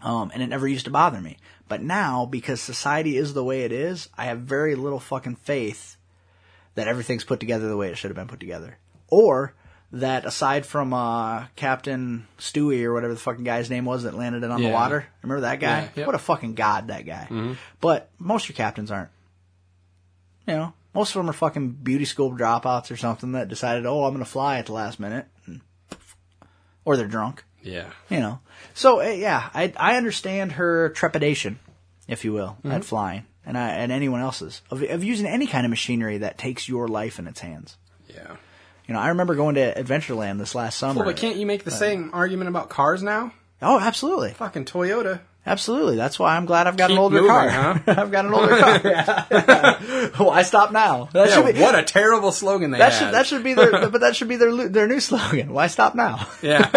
[0.00, 1.36] Um, and it never used to bother me.
[1.68, 5.96] But now, because society is the way it is, I have very little fucking faith
[6.76, 8.78] that everything's put together the way it should have been put together.
[9.08, 9.54] Or
[9.92, 14.44] that aside from uh, Captain Stewie or whatever the fucking guy's name was that landed
[14.44, 15.80] it on the water, remember that guy?
[15.80, 16.06] Yeah, yep.
[16.06, 17.26] What a fucking god that guy.
[17.80, 19.10] But most of your captains aren't.
[20.46, 24.04] You know, most of them are fucking beauty school dropouts or something that decided, oh,
[24.04, 25.26] I'm going to fly at the last minute.
[25.46, 25.60] And
[26.84, 27.90] or they're drunk Yeah.
[28.08, 28.40] you know.
[28.74, 31.58] So uh, yeah, I I understand her trepidation,
[32.08, 33.24] if you will, at flying.
[33.46, 36.88] and I, and anyone else's of, of using any kind of machinery that takes your
[36.88, 37.76] life in its hands.
[38.08, 38.36] Yeah.
[38.86, 40.96] You know, I remember going to Adventureland this last summer.
[41.00, 43.32] Well, but can't you make the same argument about cars now?
[43.62, 45.20] oh, absolutely, Fucking Toyota.
[45.46, 45.96] Absolutely.
[45.96, 47.48] That's why I'm glad I've got an older moving, car.
[47.48, 47.78] huh?
[47.86, 48.80] I've got an older car.
[48.84, 50.08] Yeah.
[50.24, 51.08] Why stop now?
[51.12, 52.98] That Yeah, should be what a terrible slogan they that had.
[52.98, 55.52] should that should be their but that should be their their new slogan.
[55.52, 56.26] Why stop now?
[56.42, 56.68] yeah.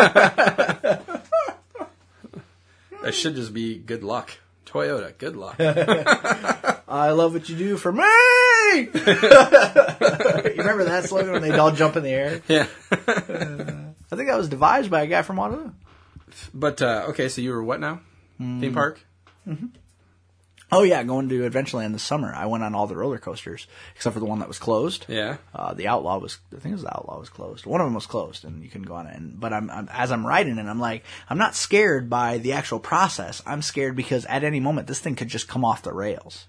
[3.02, 4.32] that should just be good luck.
[4.66, 5.56] Toyota, good luck.
[5.60, 8.04] I love what you do for me.
[8.04, 8.90] you
[10.58, 12.42] remember that slogan when they all jump in the air?
[12.48, 12.66] yeah.
[12.92, 15.72] I think that was devised by a guy from Waterloo.
[16.54, 18.02] But uh, okay, so you were what now?
[18.44, 18.60] Mm.
[18.60, 19.00] Theme park?
[20.72, 22.34] Oh yeah, going to Adventureland this summer.
[22.34, 25.06] I went on all the roller coasters except for the one that was closed.
[25.08, 25.38] Yeah.
[25.54, 27.68] Uh, the Outlaw was, I think it was the Outlaw was closed.
[27.68, 29.16] One of them was closed, and you couldn't go on it.
[29.16, 32.54] And, but I'm, I'm, as I'm riding it, I'm like, I'm not scared by the
[32.54, 33.44] actual process.
[33.46, 36.48] I'm scared because at any moment this thing could just come off the rails.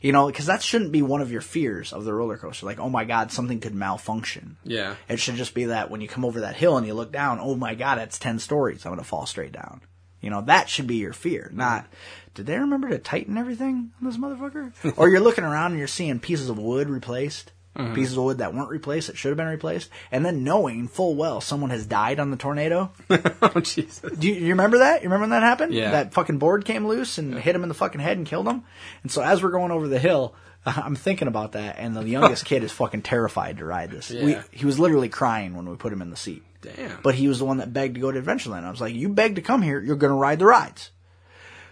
[0.00, 2.64] You know, because that shouldn't be one of your fears of the roller coaster.
[2.64, 4.56] Like, oh my god, something could malfunction.
[4.64, 4.94] Yeah.
[5.08, 7.38] It should just be that when you come over that hill and you look down,
[7.38, 8.86] oh my god, it's ten stories.
[8.86, 9.82] I'm gonna fall straight down.
[10.20, 11.86] You know, that should be your fear, not.
[12.34, 14.94] Did they remember to tighten everything on this motherfucker?
[14.96, 17.52] or you're looking around and you're seeing pieces of wood replaced,
[17.94, 21.14] pieces of wood that weren't replaced that should have been replaced, and then knowing full
[21.14, 22.90] well someone has died on the tornado.
[23.10, 24.00] oh Jesus.
[24.00, 25.02] Do you, you remember that?
[25.02, 25.74] You remember when that happened?
[25.74, 25.92] Yeah.
[25.92, 28.64] That fucking board came loose and hit him in the fucking head and killed him.
[29.02, 30.34] And so as we're going over the hill,
[30.66, 34.10] I'm thinking about that, and the youngest kid is fucking terrified to ride this.
[34.10, 36.42] We, he was literally crying when we put him in the seat.
[36.60, 37.00] Damn.
[37.02, 38.64] But he was the one that begged to go to Adventureland.
[38.64, 40.90] I was like, you begged to come here, you're going to ride the rides.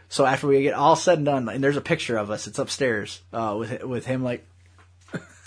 [0.09, 2.61] So after we get all said and done, and there's a picture of us, it's
[2.61, 4.47] upstairs, uh, with with him like,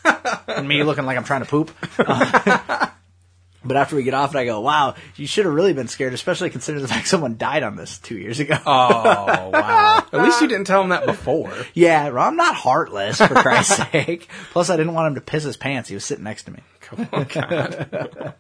[0.04, 1.72] and me looking like I'm trying to poop.
[1.98, 2.88] Uh,
[3.64, 6.14] but after we get off it, I go, wow, you should have really been scared,
[6.14, 8.58] especially considering the fact someone died on this two years ago.
[8.66, 10.06] Oh wow.
[10.12, 11.54] At least you didn't tell him that before.
[11.74, 14.28] Yeah, well, I'm not heartless, for Christ's sake.
[14.52, 15.90] Plus, I didn't want him to piss his pants.
[15.90, 16.60] He was sitting next to me.
[17.14, 18.34] Oh God.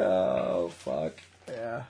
[0.00, 1.12] Oh, fuck.
[1.48, 1.84] Yeah.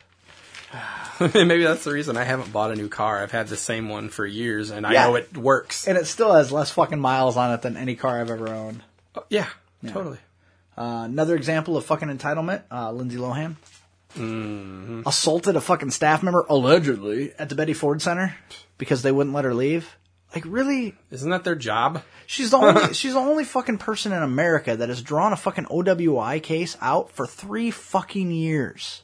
[1.20, 3.22] Maybe that's the reason I haven't bought a new car.
[3.22, 5.88] I've had the same one for years, and I know it works.
[5.88, 8.82] And it still has less fucking miles on it than any car I've ever owned.
[9.14, 9.48] Oh, yeah,
[9.86, 10.18] totally.
[10.76, 13.56] Uh, another example of fucking entitlement, uh, Lindsay Lohan.
[15.06, 18.36] Assaulted a fucking staff member, allegedly, at the Betty Ford Center
[18.78, 19.96] because they wouldn't let her leave.
[20.34, 20.94] Like, really?
[21.10, 22.02] Isn't that their job?
[22.26, 25.64] She's the only she's the only fucking person in America that has drawn a fucking
[25.66, 29.02] OWI case out for three fucking years.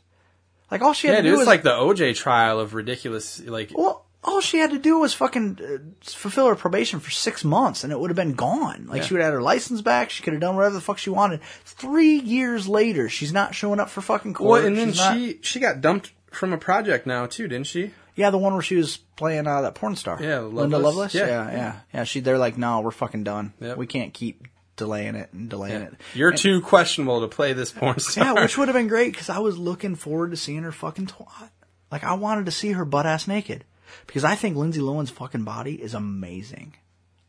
[0.70, 3.40] Like all she had Yeah, to do was like the OJ trial of ridiculous.
[3.40, 7.44] Like, well, all she had to do was fucking uh, fulfill her probation for six
[7.44, 8.86] months, and it would have been gone.
[8.88, 9.06] Like Yeah.
[9.06, 10.10] she would have had her license back.
[10.10, 11.40] She could have done whatever the fuck she wanted.
[11.64, 14.50] Three years later, she's not showing up for fucking court.
[14.50, 17.66] well, and then She's not- she she got dumped from a project now too, didn't
[17.66, 17.92] she?
[18.16, 20.18] yeah, the one where she was playing uh, that porn star.
[20.20, 21.14] Yeah, Linda Lovelace.
[21.14, 21.26] Yeah.
[21.26, 22.04] Yeah, yeah, yeah.
[22.04, 23.52] She, they're like, no, we're fucking done.
[23.60, 23.76] Yep.
[23.76, 24.46] We can't keep
[24.76, 25.94] delaying it and delaying it.
[26.14, 28.24] You're too questionable to play this porn star.
[28.24, 31.06] Yeah, which would have been great because I was looking forward to seeing her fucking
[31.06, 31.50] twat.
[31.90, 33.64] Like I wanted to see her butt ass naked
[34.06, 36.74] because I think Lindsay Lohan's fucking body is amazing,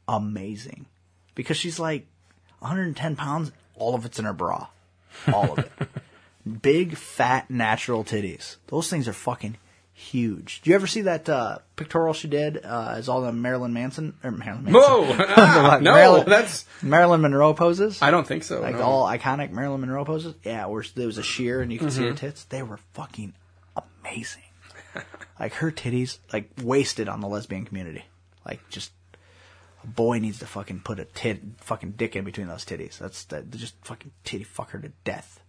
[0.07, 0.87] amazing.
[1.35, 2.07] Because she's like
[2.59, 4.67] 110 pounds, all of it's in her bra,
[5.31, 5.71] all of it.
[6.61, 8.57] Big fat natural titties.
[8.67, 9.57] Those things are fucking
[9.97, 10.61] huge.
[10.61, 14.13] Do you ever see that uh, pictorial she did uh, as all the Marilyn Manson
[14.23, 14.81] or Marilyn Manson?
[14.81, 15.15] Whoa!
[15.37, 16.65] Ah, no, Marilyn- that's.
[16.83, 18.01] Marilyn Monroe poses.
[18.01, 18.61] I don't think so.
[18.61, 18.81] like no.
[18.81, 20.35] all iconic Marilyn Monroe poses.
[20.43, 22.15] Yeah, where there was a sheer and you could see her Mm-hmm.
[22.17, 22.43] tits.
[22.43, 23.33] They were fucking
[24.03, 24.43] amazing.
[25.39, 28.05] like her titties, like wasted on the lesbian community.
[28.45, 28.91] Like just
[29.83, 32.97] a boy needs to fucking put a tit, fucking dick in between those titties.
[32.97, 33.49] That's that.
[33.51, 35.39] Just fucking titty fuck her to death.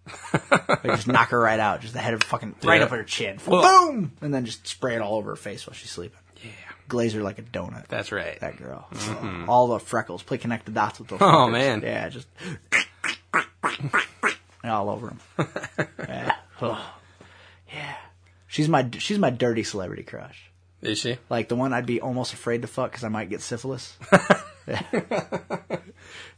[0.69, 1.81] Like just knock her right out.
[1.81, 2.85] Just the head of fucking right Yeah.
[2.85, 3.39] up her chin.
[3.47, 6.19] Well- Boom, and then just spray it all over her face while she's sleeping.
[6.45, 6.51] Yeah,
[6.89, 7.89] Glaze her like a donut.
[7.89, 8.39] that's right.
[8.41, 8.87] That girl.
[8.93, 9.49] Mm-hmm.
[9.51, 10.23] All the freckles.
[10.23, 11.21] Play connect the dots with those.
[11.21, 11.53] Oh, fuckers.
[11.53, 11.83] man.
[11.83, 12.29] Yeah, just
[14.65, 15.21] all over them.
[16.09, 16.35] yeah.
[17.73, 17.97] Yeah.
[18.49, 20.51] She's my she's my dirty celebrity crush.
[20.83, 21.19] Is she?
[21.31, 23.97] Like the one I'd be almost afraid to fuck because I might get syphilis.
[24.67, 24.83] yeah.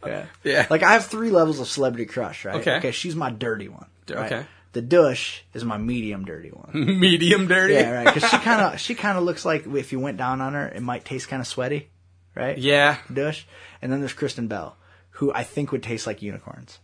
[0.07, 0.27] yeah.
[0.45, 0.67] Yeah.
[0.71, 2.57] Like I have three levels of celebrity crush, right?
[2.57, 2.77] Okay.
[2.77, 2.91] Okay.
[2.93, 3.87] She's my dirty one.
[4.11, 4.33] right?
[4.33, 4.47] Okay.
[4.73, 6.71] The douche is my medium dirty one.
[7.01, 7.75] Medium dirty.
[7.75, 8.15] yeah, right.
[8.15, 10.69] Because she kind of she kind of looks like if you went down on her,
[10.69, 11.89] it might taste kind of sweaty,
[12.35, 12.57] right?
[12.57, 12.99] Yeah.
[13.13, 13.45] Douche.
[13.81, 14.77] And then there's Kristen Bell,
[15.11, 16.79] who I think would taste like unicorns.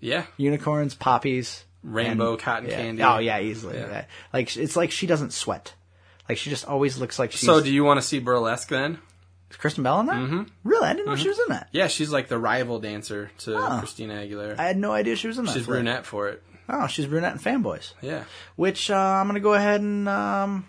[0.00, 0.24] Yeah.
[0.38, 2.76] Unicorns, poppies, Rainbow and- cotton yeah.
[2.76, 3.02] candy.
[3.02, 3.76] Oh yeah, easily.
[3.76, 3.88] Yeah.
[3.88, 4.04] Yeah.
[4.32, 5.74] Like it's like she doesn't sweat.
[6.32, 7.40] Like she just always looks like she's.
[7.44, 8.98] So, do you want to see burlesque then?
[9.50, 10.16] is Kristen Bell in that?
[10.16, 10.42] Mm-hmm.
[10.64, 11.68] Really, I didn't know she was in that.
[11.72, 13.76] Yeah, she's like the rival dancer to Oh.
[13.80, 14.58] Christina Aguilera.
[14.58, 15.52] I had no idea she was in that.
[15.52, 16.42] she's brunette for it.
[16.70, 17.92] Oh, she's brunette and fanboys.
[18.00, 18.24] Yeah.
[18.56, 20.66] Which uh, I'm gonna go ahead and um,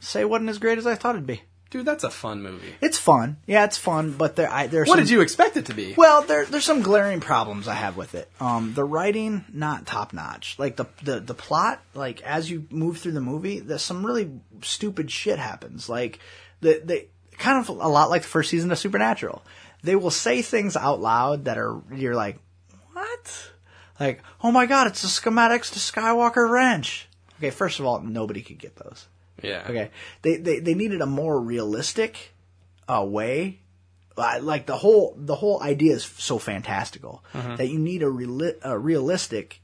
[0.00, 1.42] say wasn't as great as I thought it'd be.
[1.72, 2.74] Dude, that's a fun movie.
[2.82, 3.38] It's fun.
[3.46, 5.94] Yeah, it's fun, but there, I, there's What some, did you expect it to be?
[5.96, 8.30] Well, there, there's some glaring problems I have with it.
[8.40, 10.58] Um, the writing not top notch.
[10.58, 14.30] Like the, the the plot, like as you move through the movie, there's some really
[14.60, 15.88] stupid shit happens.
[15.88, 16.18] Like
[16.60, 17.06] the they
[17.38, 19.42] kind of a lot like the first season of Supernatural.
[19.82, 22.38] They will say things out loud that are you're like,
[22.92, 23.50] what?
[23.98, 27.08] Like, oh my god, it's the schematics to Skywalker Ranch.
[27.38, 29.06] Okay, first of all, nobody could get those.
[29.42, 29.64] Yeah.
[29.68, 29.90] Okay,
[30.22, 32.34] they they, they needed a more realistic
[32.88, 33.60] uh, way.
[34.16, 38.78] Like the whole the whole idea is so fantastical that you need a, reali- a
[38.78, 39.60] realistic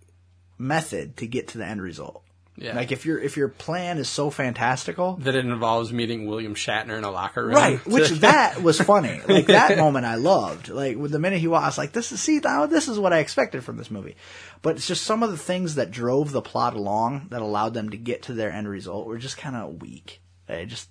[0.57, 2.23] method to get to the end result.
[2.61, 2.75] Yeah.
[2.75, 6.99] Like if your if your plan is so fantastical, That it involves meeting William Shatner
[6.99, 7.55] in a locker room.
[7.55, 7.87] right?
[7.87, 9.21] Which that was funny.
[9.29, 10.69] Like that moment, I loved.
[10.69, 13.19] Like with the minute he was like, "This is see now this is what I
[13.19, 14.17] expected from this movie."
[14.61, 17.91] But it's just some of the things that drove the plot along that allowed them
[17.91, 20.21] to get to their end result were just kind of weak.
[20.49, 20.89] I just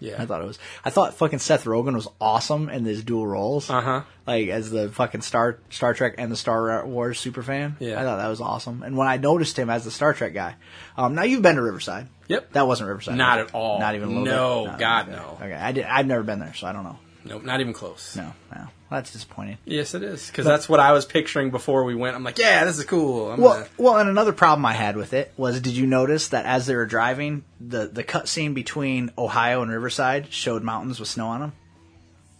[0.00, 0.20] yeah.
[0.20, 0.58] I thought it was.
[0.84, 3.70] I thought fucking Seth Rogen was awesome in his dual roles.
[3.70, 4.02] Uh huh.
[4.26, 7.76] Like as the fucking Star Star Trek and the Star Wars super fan.
[7.78, 8.00] Yeah.
[8.00, 8.82] I thought that was awesome.
[8.82, 10.56] And when I noticed him as the Star Trek guy,
[10.96, 12.08] um, now you've been to Riverside.
[12.28, 12.52] Yep.
[12.52, 13.16] That wasn't Riverside.
[13.16, 13.78] Not was at all.
[13.78, 14.78] Not even a little No, bit.
[14.78, 15.16] God, okay.
[15.16, 15.38] no.
[15.42, 15.84] Okay, I did.
[15.84, 16.98] I've never been there, so I don't know.
[17.24, 18.16] Nope, not even close.
[18.16, 18.66] No, no.
[18.90, 19.58] That's disappointing.
[19.64, 20.26] Yes, it is.
[20.26, 22.16] Because that's what I was picturing before we went.
[22.16, 23.30] I'm like, yeah, this is cool.
[23.30, 26.28] I'm Well, gonna- well, and another problem I had with it was, did you notice
[26.28, 30.98] that as they were driving, the the cut scene between Ohio and Riverside showed mountains
[30.98, 31.52] with snow on them?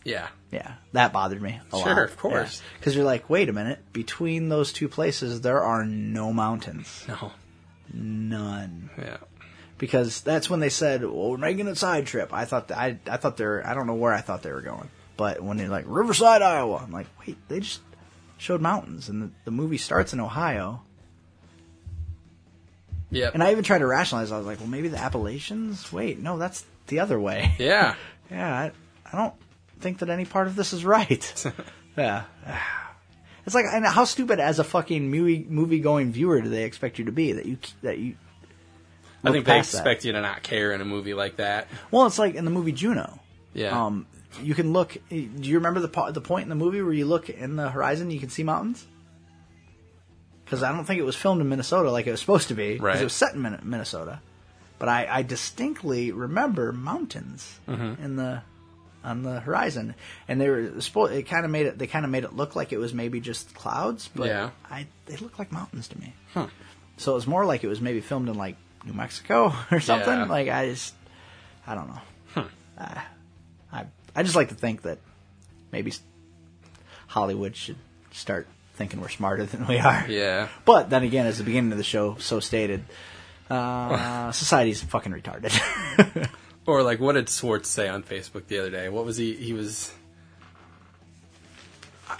[0.04, 0.28] yeah.
[0.52, 1.84] Yeah, that bothered me a lot.
[1.84, 2.60] Sure, of course.
[2.76, 7.04] Because you're like, wait a minute, between those two places, there are no mountains.
[7.06, 7.30] No.
[7.94, 8.90] None.
[8.98, 9.18] Yeah.
[9.80, 12.34] Because that's when they said, well, we're making a side trip.
[12.34, 14.90] I thought, I, I thought they're, I don't know where I thought they were going.
[15.16, 17.80] But when they're like, Riverside, Iowa, I'm like, wait, they just
[18.36, 19.08] showed mountains.
[19.08, 20.82] And the, the movie starts in Ohio.
[23.10, 24.30] Yeah, And I even tried to rationalize.
[24.30, 25.90] I was like, well, maybe the Appalachians?
[25.90, 27.54] Wait, no, that's the other way.
[27.58, 27.94] yeah.
[28.30, 28.72] Yeah, I,
[29.10, 29.34] I don't
[29.80, 31.46] think that any part of this is right.
[31.96, 32.24] yeah.
[33.46, 36.98] It's like, and how stupid as a fucking movie movie going viewer do they expect
[36.98, 38.16] you to be that you that you?
[39.24, 39.78] I think they past that?
[39.78, 41.68] expect you to not care in a movie like that.
[41.90, 43.18] Well, it's like in the movie Juno.
[43.52, 43.84] Yeah.
[43.86, 44.06] Um,
[44.42, 44.96] you can look.
[45.10, 48.10] Do you remember the the point in the movie where you look in the horizon,
[48.10, 48.86] you can see mountains?
[50.44, 52.76] Because I don't think it was filmed in Minnesota like it was supposed to be.
[52.76, 53.00] 'cause Right.
[53.00, 54.20] It was set in Minnesota,
[54.78, 58.02] but I, I distinctly remember mountains Mm-hmm.
[58.04, 58.42] in the
[59.02, 59.94] on the horizon,
[60.28, 61.12] and they were supposed.
[61.12, 61.78] It kind of made it.
[61.78, 64.50] They kind of made it look like it was maybe just clouds, but Yeah.
[64.70, 66.14] I they looked like mountains to me.
[66.98, 70.12] So it was more like it was maybe filmed in like New Mexico or something.
[70.12, 70.24] Yeah.
[70.24, 70.94] Like I just,
[71.66, 72.46] I don't know.
[72.78, 73.00] Uh,
[73.72, 73.84] I
[74.16, 74.98] I just like to think that
[75.70, 75.92] maybe
[77.06, 77.76] Hollywood should
[78.12, 80.06] start thinking we're smarter than we are.
[80.08, 80.48] Yeah.
[80.64, 82.84] But then again, as the beginning of the show so stated,
[83.50, 86.30] uh, society's fucking retarded.
[86.66, 88.88] Or like, what did Swartz say on Facebook the other day?
[88.88, 89.34] What was he?
[89.34, 89.92] He was.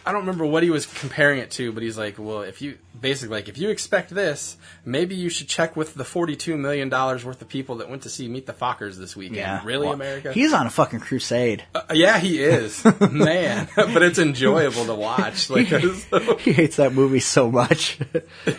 [0.07, 2.79] I- don't remember what he was comparing it to, but he's like, well, if you
[3.01, 7.25] basically like if you expect this, maybe you should check with the forty-two million dollars
[7.25, 9.37] worth of people that went to see Meet the Fockers this weekend.
[9.37, 9.61] Yeah.
[9.65, 10.33] really, Well, America?
[10.33, 11.65] He's on a fucking crusade.
[11.75, 13.69] Uh, yeah, he is, man.
[13.77, 15.49] but it's enjoyable to watch.
[15.51, 15.67] Like,
[16.41, 17.99] he hates that movie so much.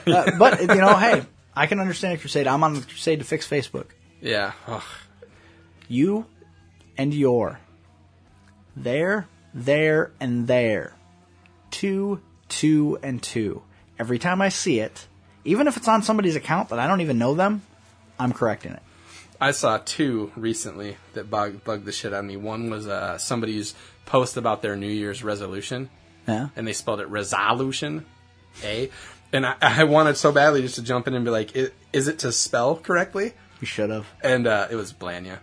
[0.08, 1.24] Uh, but you know, hey,
[1.56, 2.48] I can understand a crusade.
[2.48, 3.88] I'm on the crusade to fix Facebook.
[4.22, 4.54] yeah.
[4.68, 4.84] Ugh.
[5.88, 6.26] You
[6.98, 7.60] and your.
[8.76, 10.94] There, there, and there.
[11.72, 13.64] Two, two, and two.
[13.98, 15.08] Every time I see it,
[15.46, 17.62] even if it's on somebody's account that I don't even know them,
[18.20, 18.82] I'm correcting it.
[19.40, 22.38] I saw two recently that bug, bugged the shit out of me.
[22.38, 23.74] One was uh, somebody's
[24.06, 25.90] post about their New Year's resolution,
[26.28, 26.50] Yeah.
[26.56, 28.06] and they spelled it resolution,
[28.64, 28.92] A.
[29.34, 32.08] And I, I wanted so badly just to jump in and be like, "I- "Is
[32.08, 34.06] it to spell correctly?" You should have.
[34.22, 35.40] And uh, it was Blanya.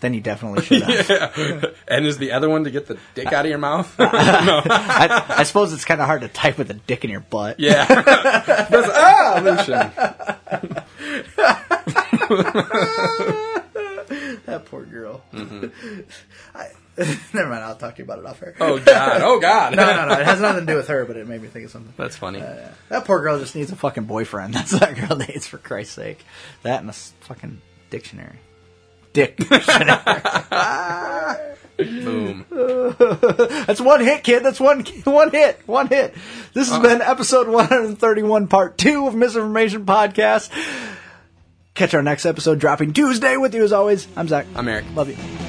[0.00, 1.74] Then you definitely should have.
[1.88, 3.94] And is the other one to get the dick out of your mouth?
[3.98, 7.58] I, I suppose it's kind of hard to type with a dick in your butt.
[7.58, 7.86] yeah.
[8.70, 9.90] Resolution.
[9.96, 10.36] Ah,
[14.46, 15.22] that poor girl.
[15.32, 16.00] Mm-hmm.
[16.54, 16.68] I,
[17.32, 17.64] never mind.
[17.64, 18.54] I'll talk to you about it off air.
[18.60, 19.20] Oh God!
[19.22, 19.74] Oh God!
[19.76, 20.20] No, no, no.
[20.20, 21.92] It has nothing to do with her, but it made me think of something.
[21.96, 22.40] That's funny.
[22.40, 24.54] Uh, that poor girl just needs a fucking boyfriend.
[24.54, 26.24] That's what that girl needs, for Christ's sake.
[26.62, 28.38] That and a fucking dictionary.
[29.16, 29.38] Dick.
[31.78, 32.44] Boom.
[33.66, 34.42] That's one hit, kid.
[34.42, 35.58] That's one one hit.
[35.64, 36.12] One hit.
[36.52, 36.82] This has uh-huh.
[36.82, 40.50] been episode 131, part two of Misinformation Podcast.
[41.72, 44.06] Catch our next episode dropping Tuesday with you as always.
[44.18, 44.44] I'm Zach.
[44.54, 44.84] I'm Eric.
[44.94, 45.45] Love you.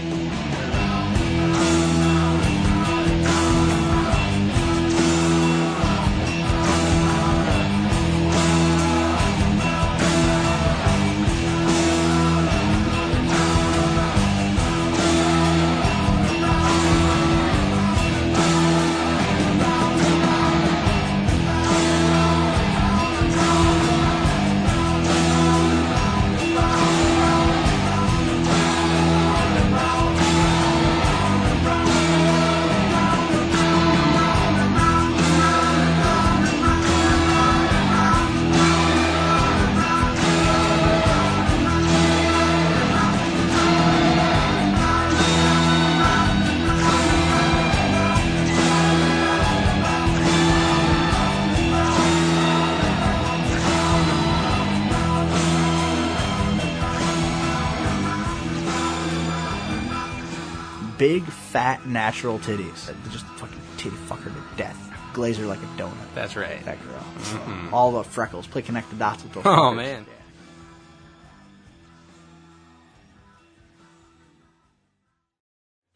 [62.07, 62.89] Natural titties.
[63.11, 64.79] Just fucking titty fuck her to death.
[65.13, 65.91] Glaze her like a donut.
[66.15, 66.63] That's right.
[66.63, 66.93] That girl.
[66.99, 67.73] Mm-hmm.
[67.73, 68.47] All the freckles.
[68.47, 69.45] Play connect the dots with those.
[69.45, 69.75] Oh fuckers.
[69.75, 70.05] man.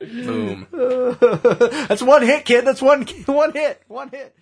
[0.01, 0.67] Boom.
[1.87, 2.65] That's one hit, kid.
[2.65, 3.81] That's one one hit.
[3.87, 4.35] One hit.